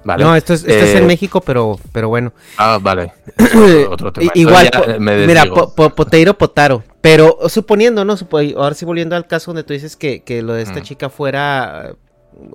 Vale. 0.04 0.24
No, 0.24 0.34
esto 0.36 0.54
es, 0.54 0.60
esto 0.64 0.84
es 0.84 0.94
en 0.94 1.04
Eh, 1.04 1.06
México, 1.06 1.40
pero, 1.40 1.78
pero 1.92 2.08
bueno. 2.08 2.32
Ah, 2.56 2.78
vale. 2.80 3.12
Otro, 3.90 4.12
tema. 4.12 4.30
Igual, 4.34 4.70
po- 4.72 5.00
me 5.00 5.26
mira, 5.26 5.44
po- 5.46 5.74
po- 5.74 5.90
Poteiro 5.90 6.34
Potaro. 6.34 6.82
Pero 7.00 7.38
suponiendo, 7.48 8.04
¿no? 8.04 8.14
Ahora 8.56 8.74
sí 8.74 8.84
volviendo 8.84 9.16
al 9.16 9.26
caso 9.26 9.50
donde 9.50 9.64
tú 9.64 9.72
dices 9.72 9.96
que, 9.96 10.22
que 10.22 10.42
lo 10.42 10.52
de 10.52 10.62
esta 10.62 10.80
Mm. 10.80 10.82
chica 10.82 11.08
fuera 11.10 11.90
eh, 11.90 11.94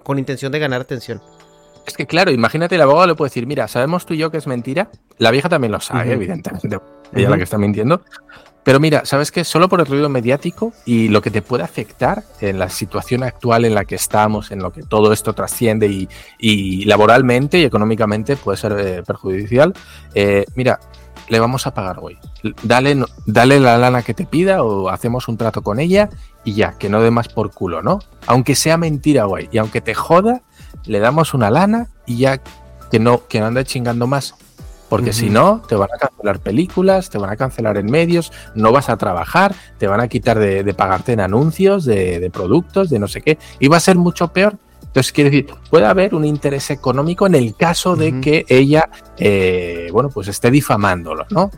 con 0.03 0.19
intención 0.19 0.51
de 0.51 0.59
ganar 0.59 0.81
atención. 0.81 1.21
Es 1.85 1.95
que 1.97 2.07
claro, 2.07 2.31
imagínate, 2.31 2.75
el 2.75 2.81
abogado 2.81 3.05
le 3.07 3.15
puede 3.15 3.29
decir, 3.29 3.45
mira, 3.45 3.67
sabemos 3.67 4.05
tú 4.05 4.13
y 4.15 4.17
yo 4.17 4.31
que 4.31 4.37
es 4.37 4.47
mentira. 4.47 4.89
La 5.19 5.29
vieja 5.31 5.49
también 5.49 5.71
lo 5.71 5.79
sabe, 5.79 6.13
evidentemente. 6.13 6.67
Ella 7.13 7.23
Ujú. 7.25 7.31
la 7.31 7.37
que 7.37 7.43
está 7.43 7.57
mintiendo. 7.59 8.01
Pero 8.65 8.79
mira, 8.79 9.05
¿sabes 9.05 9.31
qué? 9.31 9.43
Solo 9.43 9.69
por 9.69 9.79
el 9.79 9.85
ruido 9.85 10.09
mediático 10.09 10.73
y 10.85 11.07
lo 11.09 11.21
que 11.21 11.29
te 11.29 11.43
puede 11.43 11.63
afectar 11.63 12.23
en 12.41 12.57
la 12.57 12.67
situación 12.67 13.21
actual 13.21 13.63
en 13.63 13.75
la 13.75 13.85
que 13.85 13.93
estamos, 13.93 14.49
en 14.49 14.59
lo 14.63 14.71
que 14.71 14.81
todo 14.81 15.13
esto 15.13 15.33
trasciende 15.33 16.07
y, 16.39 16.83
laboralmente 16.85 17.59
y 17.59 17.63
económicamente 17.63 18.35
puede 18.35 18.57
ser 18.57 18.75
eh, 18.79 19.03
perjudicial. 19.03 19.71
eh, 20.15 20.45
mira, 20.55 20.79
le 21.29 21.39
vamos 21.39 21.67
a 21.67 21.73
pagar 21.75 21.97
hoy. 22.01 22.17
Dale, 22.63 23.03
dale 23.27 23.59
la 23.59 23.77
lana 23.77 24.01
que 24.01 24.15
te 24.15 24.25
pida 24.25 24.63
o 24.63 24.89
hacemos 24.89 25.27
un 25.27 25.37
trato 25.37 25.61
con 25.61 25.79
ella 25.79 26.09
y 26.43 26.53
ya, 26.53 26.73
que 26.77 26.89
no 26.89 27.01
dé 27.01 27.11
más 27.11 27.27
por 27.27 27.51
culo, 27.51 27.83
¿no? 27.83 27.99
Aunque 28.25 28.55
sea 28.55 28.77
mentira, 28.77 29.25
güey. 29.25 29.47
Y 29.51 29.59
aunque 29.59 29.81
te 29.81 29.93
joda, 29.93 30.41
le 30.85 30.99
damos 30.99 31.35
una 31.35 31.51
lana 31.51 31.89
y 32.07 32.17
ya 32.17 32.41
que 32.91 32.99
no, 32.99 33.27
que 33.27 33.39
no 33.39 33.47
ande 33.47 33.63
chingando 33.63 34.07
más. 34.07 34.35
Porque 34.89 35.13
si 35.13 35.29
no, 35.29 35.61
te 35.67 35.75
van 35.75 35.89
a 35.93 35.97
cancelar 35.97 36.39
películas, 36.39 37.09
te 37.09 37.17
van 37.17 37.31
a 37.31 37.35
cancelar 37.35 37.77
en 37.77 37.87
medios, 37.87 38.31
no 38.53 38.71
vas 38.71 38.89
a 38.89 38.97
trabajar, 38.97 39.55
te 39.77 39.87
van 39.87 39.99
a 39.99 40.07
quitar 40.07 40.37
de, 40.37 40.63
de 40.63 40.73
pagarte 40.73 41.13
en 41.13 41.21
anuncios, 41.21 41.85
de, 41.85 42.19
de 42.19 42.29
productos, 42.29 42.89
de 42.89 42.99
no 42.99 43.07
sé 43.07 43.21
qué. 43.21 43.37
Y 43.59 43.67
va 43.67 43.77
a 43.77 43.79
ser 43.79 43.97
mucho 43.97 44.27
peor. 44.27 44.57
Entonces, 44.95 45.11
quiere 45.11 45.29
decir, 45.29 45.53
puede 45.69 45.85
haber 45.85 46.15
un 46.15 46.23
interés 46.23 46.69
económico 46.69 47.27
en 47.27 47.35
el 47.35 47.53
caso 47.53 47.97
de 47.97 48.21
que 48.21 48.45
ella, 48.47 48.89
eh, 49.17 49.89
bueno, 49.91 50.09
pues 50.09 50.29
esté 50.29 50.49
difamándolo, 50.49 51.25
¿no? 51.31 51.51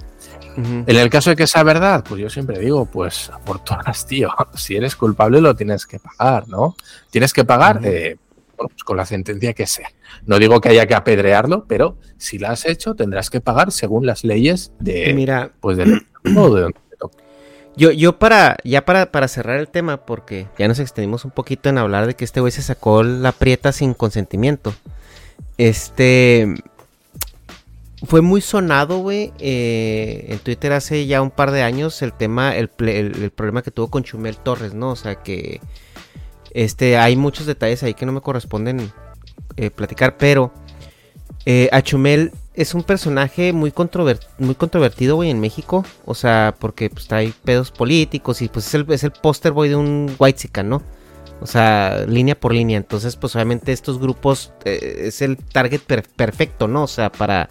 En 0.58 0.96
el 0.96 1.08
caso 1.12 1.30
de 1.30 1.36
que 1.36 1.46
sea 1.46 1.62
verdad, 1.62 2.04
pues 2.08 2.20
yo 2.20 2.32
siempre 2.32 2.58
digo, 2.58 2.88
pues 2.88 3.32
por 3.46 3.60
todas, 3.60 4.08
tío. 4.08 4.32
Si 4.56 4.76
eres 4.76 4.96
culpable, 4.96 5.40
lo 5.40 5.56
tienes 5.56 5.86
que 5.86 6.00
pagar, 6.00 6.48
¿no? 6.48 6.76
Tienes 7.12 7.32
que 7.32 7.46
pagar, 7.46 7.80
eh, 7.84 8.18
bueno, 8.58 8.70
pues 8.70 8.84
con 8.84 8.98
la 8.98 9.06
sentencia 9.06 9.54
que 9.54 9.67
sea. 9.67 9.89
No 10.26 10.39
digo 10.39 10.60
que 10.60 10.70
haya 10.70 10.86
que 10.88 10.96
apedrearlo, 10.96 11.65
pero 11.67 11.98
si 12.17 12.39
la 12.39 12.52
has 12.52 12.65
hecho, 12.65 12.96
tendrás 12.96 13.30
que 13.30 13.39
pagar 13.41 13.72
según 13.72 14.06
las 14.06 14.24
leyes 14.24 14.72
de, 14.80 15.13
Mira, 15.13 15.52
pues 15.60 15.78
del 15.78 16.08
o 16.36 16.54
de 16.54 16.62
donde 16.62 16.80
te 16.89 16.98
toque. 16.98 17.17
Yo, 17.76 17.91
yo 17.91 18.17
para, 18.17 18.58
ya 18.63 18.84
para, 18.86 19.12
para 19.12 19.28
cerrar 19.28 19.60
el 19.60 19.67
tema, 19.67 20.06
porque 20.06 20.48
ya 20.58 20.67
nos 20.67 20.80
extendimos 20.80 21.26
un 21.26 21.32
poquito 21.32 21.70
en 21.70 21.78
hablar 21.78 22.08
de 22.08 22.15
que 22.15 22.26
este 22.26 22.39
güey 22.39 22.52
se 22.52 22.63
sacó 22.63 23.04
la 23.04 23.32
prieta 23.32 23.72
sin 23.72 23.93
consentimiento. 23.93 24.74
Este 25.58 26.56
fue 28.06 28.22
muy 28.22 28.41
sonado, 28.41 29.00
güey, 29.00 29.34
eh, 29.39 30.26
en 30.30 30.39
Twitter 30.39 30.72
hace 30.74 31.08
ya 31.08 31.22
un 31.22 31.32
par 31.32 31.50
de 31.52 31.63
años 31.63 32.02
el 32.04 32.13
tema, 32.13 32.56
el, 32.56 32.70
el- 32.80 33.24
el 33.24 33.32
problema 33.32 33.63
que 33.63 33.72
tuvo 33.72 33.89
con 33.89 34.04
Chumel 34.04 34.38
Torres, 34.38 34.74
¿no? 34.76 34.91
O 34.91 34.96
sea 34.96 35.15
que 35.15 35.62
este 36.63 36.98
hay 36.98 37.15
muchos 37.15 37.46
detalles 37.46 37.84
ahí 37.84 37.93
que 37.93 38.06
no 38.06 38.12
me 38.12 38.22
corresponden 38.22 38.91
eh, 39.58 39.70
platicar, 39.70 40.17
pero 40.17 40.52
eh, 41.46 41.70
a 41.72 41.82
Chumel 41.82 42.32
es 42.54 42.74
un 42.74 42.84
personaje 42.84 43.54
muy, 43.54 43.72
controver- 43.72 44.20
muy 44.39 44.56
controvertido, 44.56 45.15
güey, 45.15 45.30
en 45.30 45.39
México. 45.39 45.86
O 46.06 46.15
sea, 46.15 46.56
porque 46.60 46.89
pues 46.89 47.12
hay 47.12 47.34
pedos 47.43 47.72
políticos 47.72 48.41
y 48.41 48.48
pues 48.50 48.67
es 48.67 48.74
el, 48.74 48.86
es 48.91 49.04
el 49.04 49.12
póster 49.12 49.52
boy 49.52 49.70
de 49.70 49.76
un 49.76 50.15
white 50.17 50.63
¿no? 50.63 50.82
O 51.39 51.46
sea, 51.46 52.06
línea 52.08 52.34
por 52.39 52.52
línea. 52.54 52.78
Entonces, 52.78 53.15
pues 53.15 53.36
obviamente 53.36 53.72
estos 53.72 54.00
grupos 54.00 54.52
eh, 54.65 55.04
es 55.06 55.22
el 55.22 55.38
target 55.38 55.82
per- 55.82 56.08
perfecto, 56.15 56.67
¿no? 56.67 56.84
O 56.84 56.88
sea, 56.88 57.12
para, 57.12 57.50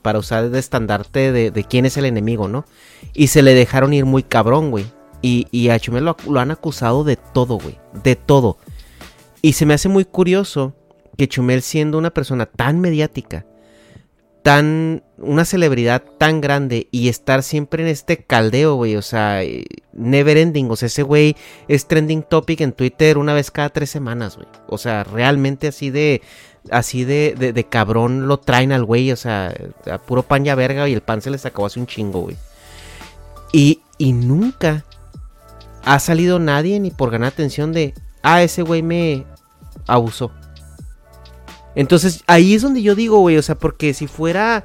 para 0.00 0.18
usar 0.18 0.48
de 0.48 0.58
estandarte 0.58 1.32
de 1.50 1.64
quién 1.64 1.84
es 1.84 1.98
el 1.98 2.06
enemigo, 2.06 2.48
¿no? 2.48 2.64
Y 3.12 3.26
se 3.26 3.42
le 3.42 3.52
dejaron 3.54 3.92
ir 3.92 4.06
muy 4.06 4.22
cabrón, 4.22 4.70
güey. 4.70 4.86
Y, 5.22 5.46
y 5.50 5.70
a 5.70 5.78
Chumel 5.78 6.04
lo, 6.04 6.40
han 6.40 6.50
acusado 6.50 7.04
de 7.04 7.16
todo, 7.16 7.58
güey. 7.58 7.78
De 8.04 8.16
todo. 8.16 8.58
Y 9.42 9.54
se 9.54 9.66
me 9.66 9.74
hace 9.74 9.88
muy 9.88 10.04
curioso 10.04 10.74
que 11.16 11.28
Chumel 11.28 11.62
siendo 11.62 11.98
una 11.98 12.10
persona 12.10 12.46
tan 12.46 12.80
mediática, 12.80 13.46
tan 14.42 15.02
una 15.18 15.44
celebridad 15.44 16.02
tan 16.18 16.40
grande 16.40 16.88
y 16.90 17.08
estar 17.08 17.42
siempre 17.42 17.82
en 17.82 17.88
este 17.88 18.18
caldeo, 18.24 18.74
güey, 18.74 18.96
o 18.96 19.02
sea, 19.02 19.42
eh, 19.42 19.64
never 19.92 20.36
ending, 20.36 20.70
o 20.70 20.76
sea, 20.76 20.86
ese 20.86 21.02
güey 21.02 21.36
es 21.68 21.86
trending 21.86 22.22
topic 22.22 22.60
en 22.60 22.72
Twitter 22.72 23.18
una 23.18 23.32
vez 23.32 23.50
cada 23.50 23.70
tres 23.70 23.90
semanas, 23.90 24.36
güey. 24.36 24.48
O 24.68 24.78
sea, 24.78 25.04
realmente 25.04 25.68
así 25.68 25.90
de 25.90 26.22
así 26.70 27.04
de, 27.04 27.34
de, 27.38 27.52
de 27.52 27.64
cabrón 27.64 28.28
lo 28.28 28.38
traen 28.38 28.72
al 28.72 28.84
güey, 28.84 29.12
o 29.12 29.16
sea, 29.16 29.54
a 29.90 29.98
puro 29.98 30.22
pan 30.22 30.44
ya 30.44 30.54
verga 30.54 30.88
y 30.88 30.92
el 30.92 31.00
pan 31.00 31.22
se 31.22 31.30
les 31.30 31.46
acabó 31.46 31.66
hace 31.66 31.80
un 31.80 31.86
chingo, 31.86 32.22
güey. 32.22 32.36
Y, 33.52 33.80
y 33.98 34.12
nunca 34.12 34.84
ha 35.86 35.98
salido 36.00 36.38
nadie 36.38 36.78
ni 36.80 36.90
por 36.90 37.10
ganar 37.10 37.28
atención 37.32 37.72
de, 37.72 37.94
ah, 38.22 38.42
ese 38.42 38.62
güey 38.62 38.82
me 38.82 39.24
abusó. 39.86 40.32
Entonces 41.74 42.24
ahí 42.26 42.54
es 42.54 42.62
donde 42.62 42.82
yo 42.82 42.94
digo, 42.94 43.20
güey, 43.20 43.38
o 43.38 43.42
sea, 43.42 43.54
porque 43.54 43.94
si 43.94 44.06
fuera 44.06 44.64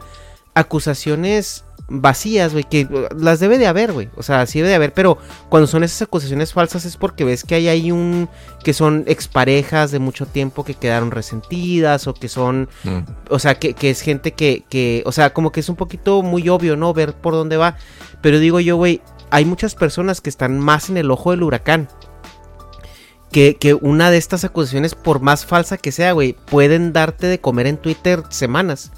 acusaciones 0.55 1.63
vacías, 1.93 2.53
güey, 2.53 2.63
que 2.63 2.85
uh, 2.85 3.13
las 3.17 3.39
debe 3.41 3.57
de 3.57 3.67
haber, 3.67 3.91
güey, 3.91 4.09
o 4.15 4.23
sea, 4.23 4.45
sí 4.45 4.59
debe 4.59 4.69
de 4.69 4.75
haber, 4.75 4.93
pero 4.93 5.17
cuando 5.49 5.67
son 5.67 5.83
esas 5.83 6.01
acusaciones 6.03 6.53
falsas 6.53 6.85
es 6.85 6.95
porque 6.95 7.25
ves 7.25 7.43
que 7.43 7.55
hay 7.55 7.67
ahí 7.67 7.91
un, 7.91 8.29
que 8.63 8.73
son 8.73 9.03
exparejas 9.07 9.91
de 9.91 9.99
mucho 9.99 10.25
tiempo 10.25 10.63
que 10.63 10.73
quedaron 10.73 11.11
resentidas 11.11 12.07
o 12.07 12.13
que 12.13 12.29
son, 12.29 12.69
Mm. 12.85 12.99
o 13.29 13.39
sea, 13.39 13.59
que, 13.59 13.73
que 13.73 13.89
es 13.89 14.01
gente 14.01 14.31
que, 14.31 14.63
que, 14.69 15.03
o 15.05 15.11
sea, 15.11 15.33
como 15.33 15.51
que 15.51 15.59
es 15.59 15.69
un 15.69 15.75
poquito 15.75 16.21
muy 16.23 16.47
obvio, 16.47 16.77
¿no? 16.77 16.93
Ver 16.93 17.13
por 17.13 17.33
dónde 17.33 17.57
va, 17.57 17.75
pero 18.21 18.39
digo 18.39 18.61
yo, 18.61 18.77
güey, 18.77 19.01
hay 19.31 19.45
muchas 19.45 19.75
personas 19.75 20.21
que 20.21 20.29
están 20.29 20.59
más 20.59 20.89
en 20.89 20.97
el 20.97 21.09
ojo 21.09 21.31
del 21.31 21.43
huracán 21.43 21.89
que, 23.31 23.55
que 23.55 23.73
una 23.73 24.11
de 24.11 24.17
estas 24.17 24.43
acusaciones, 24.43 24.93
por 24.93 25.21
más 25.21 25.45
falsa 25.45 25.77
que 25.77 25.91
sea, 25.91 26.11
güey, 26.11 26.33
pueden 26.33 26.93
darte 26.93 27.27
de 27.27 27.39
comer 27.39 27.67
en 27.67 27.77
Twitter 27.77 28.23
semanas. 28.29 28.91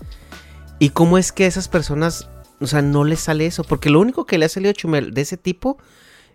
¿Y 0.79 0.89
cómo 0.89 1.17
es 1.17 1.31
que 1.31 1.45
a 1.45 1.47
esas 1.47 1.67
personas, 1.67 2.29
o 2.59 2.67
sea, 2.67 2.81
no 2.81 3.03
les 3.03 3.19
sale 3.19 3.45
eso? 3.45 3.63
Porque 3.63 3.89
lo 3.89 3.99
único 3.99 4.25
que 4.25 4.37
le 4.37 4.45
ha 4.45 4.49
salido 4.49 4.71
a 4.71 4.73
Chumel 4.73 5.13
de 5.13 5.21
ese 5.21 5.37
tipo 5.37 5.77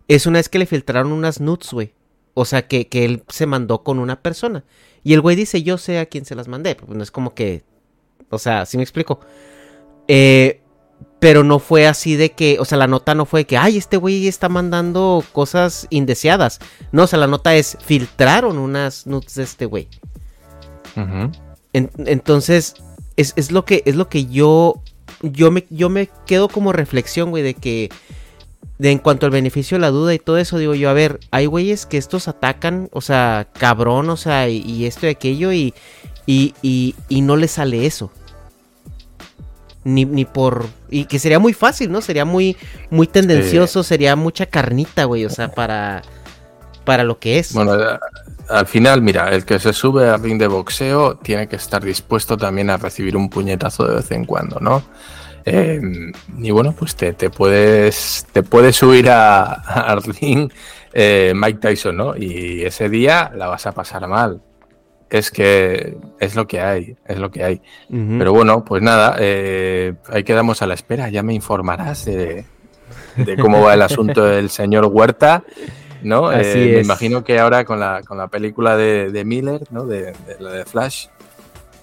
es 0.06 0.26
una 0.26 0.38
vez 0.38 0.48
que 0.48 0.60
le 0.60 0.66
filtraron 0.66 1.12
unas 1.12 1.40
nudes, 1.40 1.72
güey. 1.72 1.92
O 2.34 2.44
sea, 2.44 2.68
que, 2.68 2.88
que 2.88 3.04
él 3.04 3.24
se 3.28 3.46
mandó 3.46 3.82
con 3.82 3.98
una 3.98 4.22
persona. 4.22 4.64
Y 5.02 5.12
el 5.14 5.20
güey 5.20 5.34
dice, 5.34 5.62
yo 5.64 5.76
sé 5.76 5.98
a 5.98 6.06
quién 6.06 6.24
se 6.24 6.36
las 6.36 6.46
mandé. 6.46 6.76
Pues 6.76 6.96
no 6.96 7.02
es 7.02 7.10
como 7.10 7.34
que... 7.34 7.64
O 8.30 8.38
sea, 8.38 8.64
¿sí 8.64 8.76
me 8.76 8.84
explico? 8.84 9.20
Eh, 10.06 10.60
pero 11.20 11.42
no 11.44 11.58
fue 11.58 11.86
así 11.86 12.14
de 12.16 12.30
que, 12.32 12.58
o 12.60 12.64
sea, 12.64 12.78
la 12.78 12.86
nota 12.86 13.14
no 13.14 13.26
fue 13.26 13.40
de 13.40 13.46
que, 13.46 13.56
ay, 13.56 13.76
este 13.76 13.96
güey 13.96 14.28
está 14.28 14.48
mandando 14.48 15.24
cosas 15.32 15.86
indeseadas. 15.90 16.60
No, 16.92 17.04
o 17.04 17.06
sea, 17.06 17.18
la 17.18 17.26
nota 17.26 17.56
es, 17.56 17.76
filtraron 17.84 18.58
unas 18.58 19.06
nudes 19.06 19.34
de 19.34 19.42
este 19.42 19.66
güey. 19.66 19.88
En- 21.72 21.90
entonces, 22.06 22.74
es, 23.16 23.32
es 23.36 23.50
lo 23.52 23.64
que, 23.64 23.82
es 23.84 23.96
lo 23.96 24.08
que 24.08 24.26
yo, 24.26 24.80
yo 25.22 25.50
me, 25.50 25.64
yo 25.70 25.88
me 25.88 26.08
quedo 26.26 26.48
como 26.48 26.72
reflexión, 26.72 27.30
güey, 27.30 27.42
de 27.42 27.54
que, 27.54 27.88
de 28.78 28.92
en 28.92 28.98
cuanto 28.98 29.26
al 29.26 29.32
beneficio 29.32 29.76
de 29.76 29.80
la 29.80 29.90
duda 29.90 30.14
y 30.14 30.18
todo 30.20 30.38
eso, 30.38 30.56
digo 30.58 30.74
yo, 30.74 30.88
a 30.88 30.92
ver, 30.92 31.18
hay 31.32 31.46
güeyes 31.46 31.84
que 31.86 31.98
estos 31.98 32.28
atacan, 32.28 32.88
o 32.92 33.00
sea, 33.00 33.48
cabrón, 33.58 34.08
o 34.10 34.16
sea, 34.16 34.48
y, 34.48 34.58
y 34.58 34.86
esto 34.86 35.06
y 35.06 35.10
aquello, 35.10 35.52
y, 35.52 35.74
y, 36.26 36.54
y, 36.62 36.94
y 37.08 37.20
no 37.22 37.36
les 37.36 37.52
sale 37.52 37.86
eso. 37.86 38.12
Ni, 39.88 40.04
ni 40.04 40.24
por. 40.24 40.66
Y 40.90 41.06
que 41.06 41.18
sería 41.18 41.38
muy 41.38 41.54
fácil, 41.54 41.90
¿no? 41.90 42.02
Sería 42.02 42.24
muy, 42.24 42.56
muy 42.90 43.06
tendencioso, 43.06 43.82
sería 43.82 44.16
mucha 44.16 44.46
carnita, 44.46 45.04
güey. 45.04 45.24
O 45.24 45.30
sea, 45.30 45.50
para. 45.50 46.02
Para 46.84 47.04
lo 47.04 47.18
que 47.18 47.38
es. 47.38 47.52
Bueno, 47.54 47.74
eh, 47.74 47.98
al 48.48 48.66
final, 48.66 49.02
mira, 49.02 49.30
el 49.30 49.44
que 49.44 49.58
se 49.58 49.72
sube 49.72 50.08
al 50.08 50.22
ring 50.22 50.38
de 50.38 50.46
boxeo 50.46 51.16
tiene 51.16 51.48
que 51.48 51.56
estar 51.56 51.82
dispuesto 51.82 52.36
también 52.36 52.70
a 52.70 52.76
recibir 52.76 53.16
un 53.16 53.28
puñetazo 53.28 53.86
de 53.86 53.96
vez 53.96 54.10
en 54.10 54.24
cuando, 54.24 54.58
¿no? 54.60 54.82
Eh, 55.44 55.80
y 56.38 56.50
bueno, 56.50 56.74
pues 56.78 56.94
te, 56.94 57.14
te 57.14 57.30
puedes 57.30 58.26
te 58.32 58.42
puedes 58.42 58.76
subir 58.76 59.08
a, 59.08 59.96
ring 60.20 60.50
eh, 60.92 61.32
Mike 61.34 61.60
Tyson, 61.60 61.96
¿no? 61.96 62.16
Y 62.16 62.62
ese 62.64 62.90
día 62.90 63.32
la 63.34 63.46
vas 63.46 63.66
a 63.66 63.72
pasar 63.72 64.06
mal. 64.08 64.42
Es 65.10 65.30
que 65.30 65.96
es 66.20 66.34
lo 66.34 66.46
que 66.46 66.60
hay, 66.60 66.96
es 67.06 67.18
lo 67.18 67.30
que 67.30 67.44
hay. 67.44 67.62
Pero 67.90 68.32
bueno, 68.32 68.64
pues 68.64 68.82
nada, 68.82 69.16
eh, 69.18 69.94
ahí 70.08 70.24
quedamos 70.24 70.62
a 70.62 70.66
la 70.66 70.74
espera. 70.74 71.08
Ya 71.08 71.22
me 71.22 71.34
informarás 71.34 72.04
de, 72.04 72.44
de 73.16 73.36
cómo 73.36 73.62
va 73.62 73.74
el 73.74 73.82
asunto 73.82 74.24
del 74.24 74.50
señor 74.50 74.86
Huerta, 74.86 75.42
¿no? 76.02 76.28
Así 76.28 76.58
Eh, 76.58 76.72
Me 76.76 76.80
imagino 76.82 77.24
que 77.24 77.38
ahora 77.38 77.64
con 77.64 77.80
la, 77.80 78.02
con 78.02 78.18
la 78.18 78.28
película 78.28 78.76
de, 78.76 79.10
de 79.10 79.24
Miller, 79.24 79.62
¿no? 79.70 79.84
De, 79.84 80.12
de 80.12 80.36
la 80.40 80.50
de 80.52 80.64
Flash, 80.64 81.06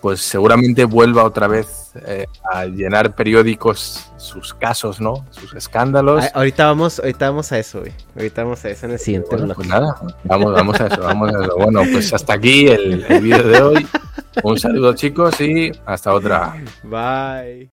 pues 0.05 0.21
seguramente 0.21 0.85
vuelva 0.85 1.23
otra 1.23 1.47
vez 1.47 1.91
eh, 2.05 2.27
a 2.53 2.65
llenar 2.65 3.15
periódicos 3.15 4.11
sus 4.17 4.53
casos, 4.53 5.01
¿no? 5.01 5.25
Sus 5.31 5.55
escándalos. 5.55 6.25
Ah, 6.25 6.31
ahorita 6.35 6.67
vamos, 6.67 6.99
ahorita 6.99 7.27
vamos 7.31 7.51
a 7.51 7.57
eso, 7.57 7.79
güey. 7.79 7.91
Ahorita 8.15 8.43
vamos 8.43 8.63
a 8.63 8.69
eso 8.69 8.85
en 8.85 8.91
el 8.91 8.99
siguiente 8.99 9.35
Bueno, 9.35 9.55
pues 9.55 9.67
nada, 9.67 9.99
vamos, 10.23 10.53
vamos 10.53 10.79
a 10.79 10.85
eso, 10.85 11.01
vamos 11.01 11.33
a 11.33 11.43
eso. 11.43 11.57
Bueno, 11.57 11.81
pues 11.91 12.13
hasta 12.13 12.33
aquí 12.33 12.67
el, 12.67 13.03
el 13.09 13.19
vídeo 13.19 13.47
de 13.47 13.61
hoy. 13.63 13.87
Un 14.43 14.59
saludo 14.59 14.93
chicos 14.93 15.41
y 15.41 15.71
hasta 15.87 16.13
otra. 16.13 16.55
Bye. 16.83 17.74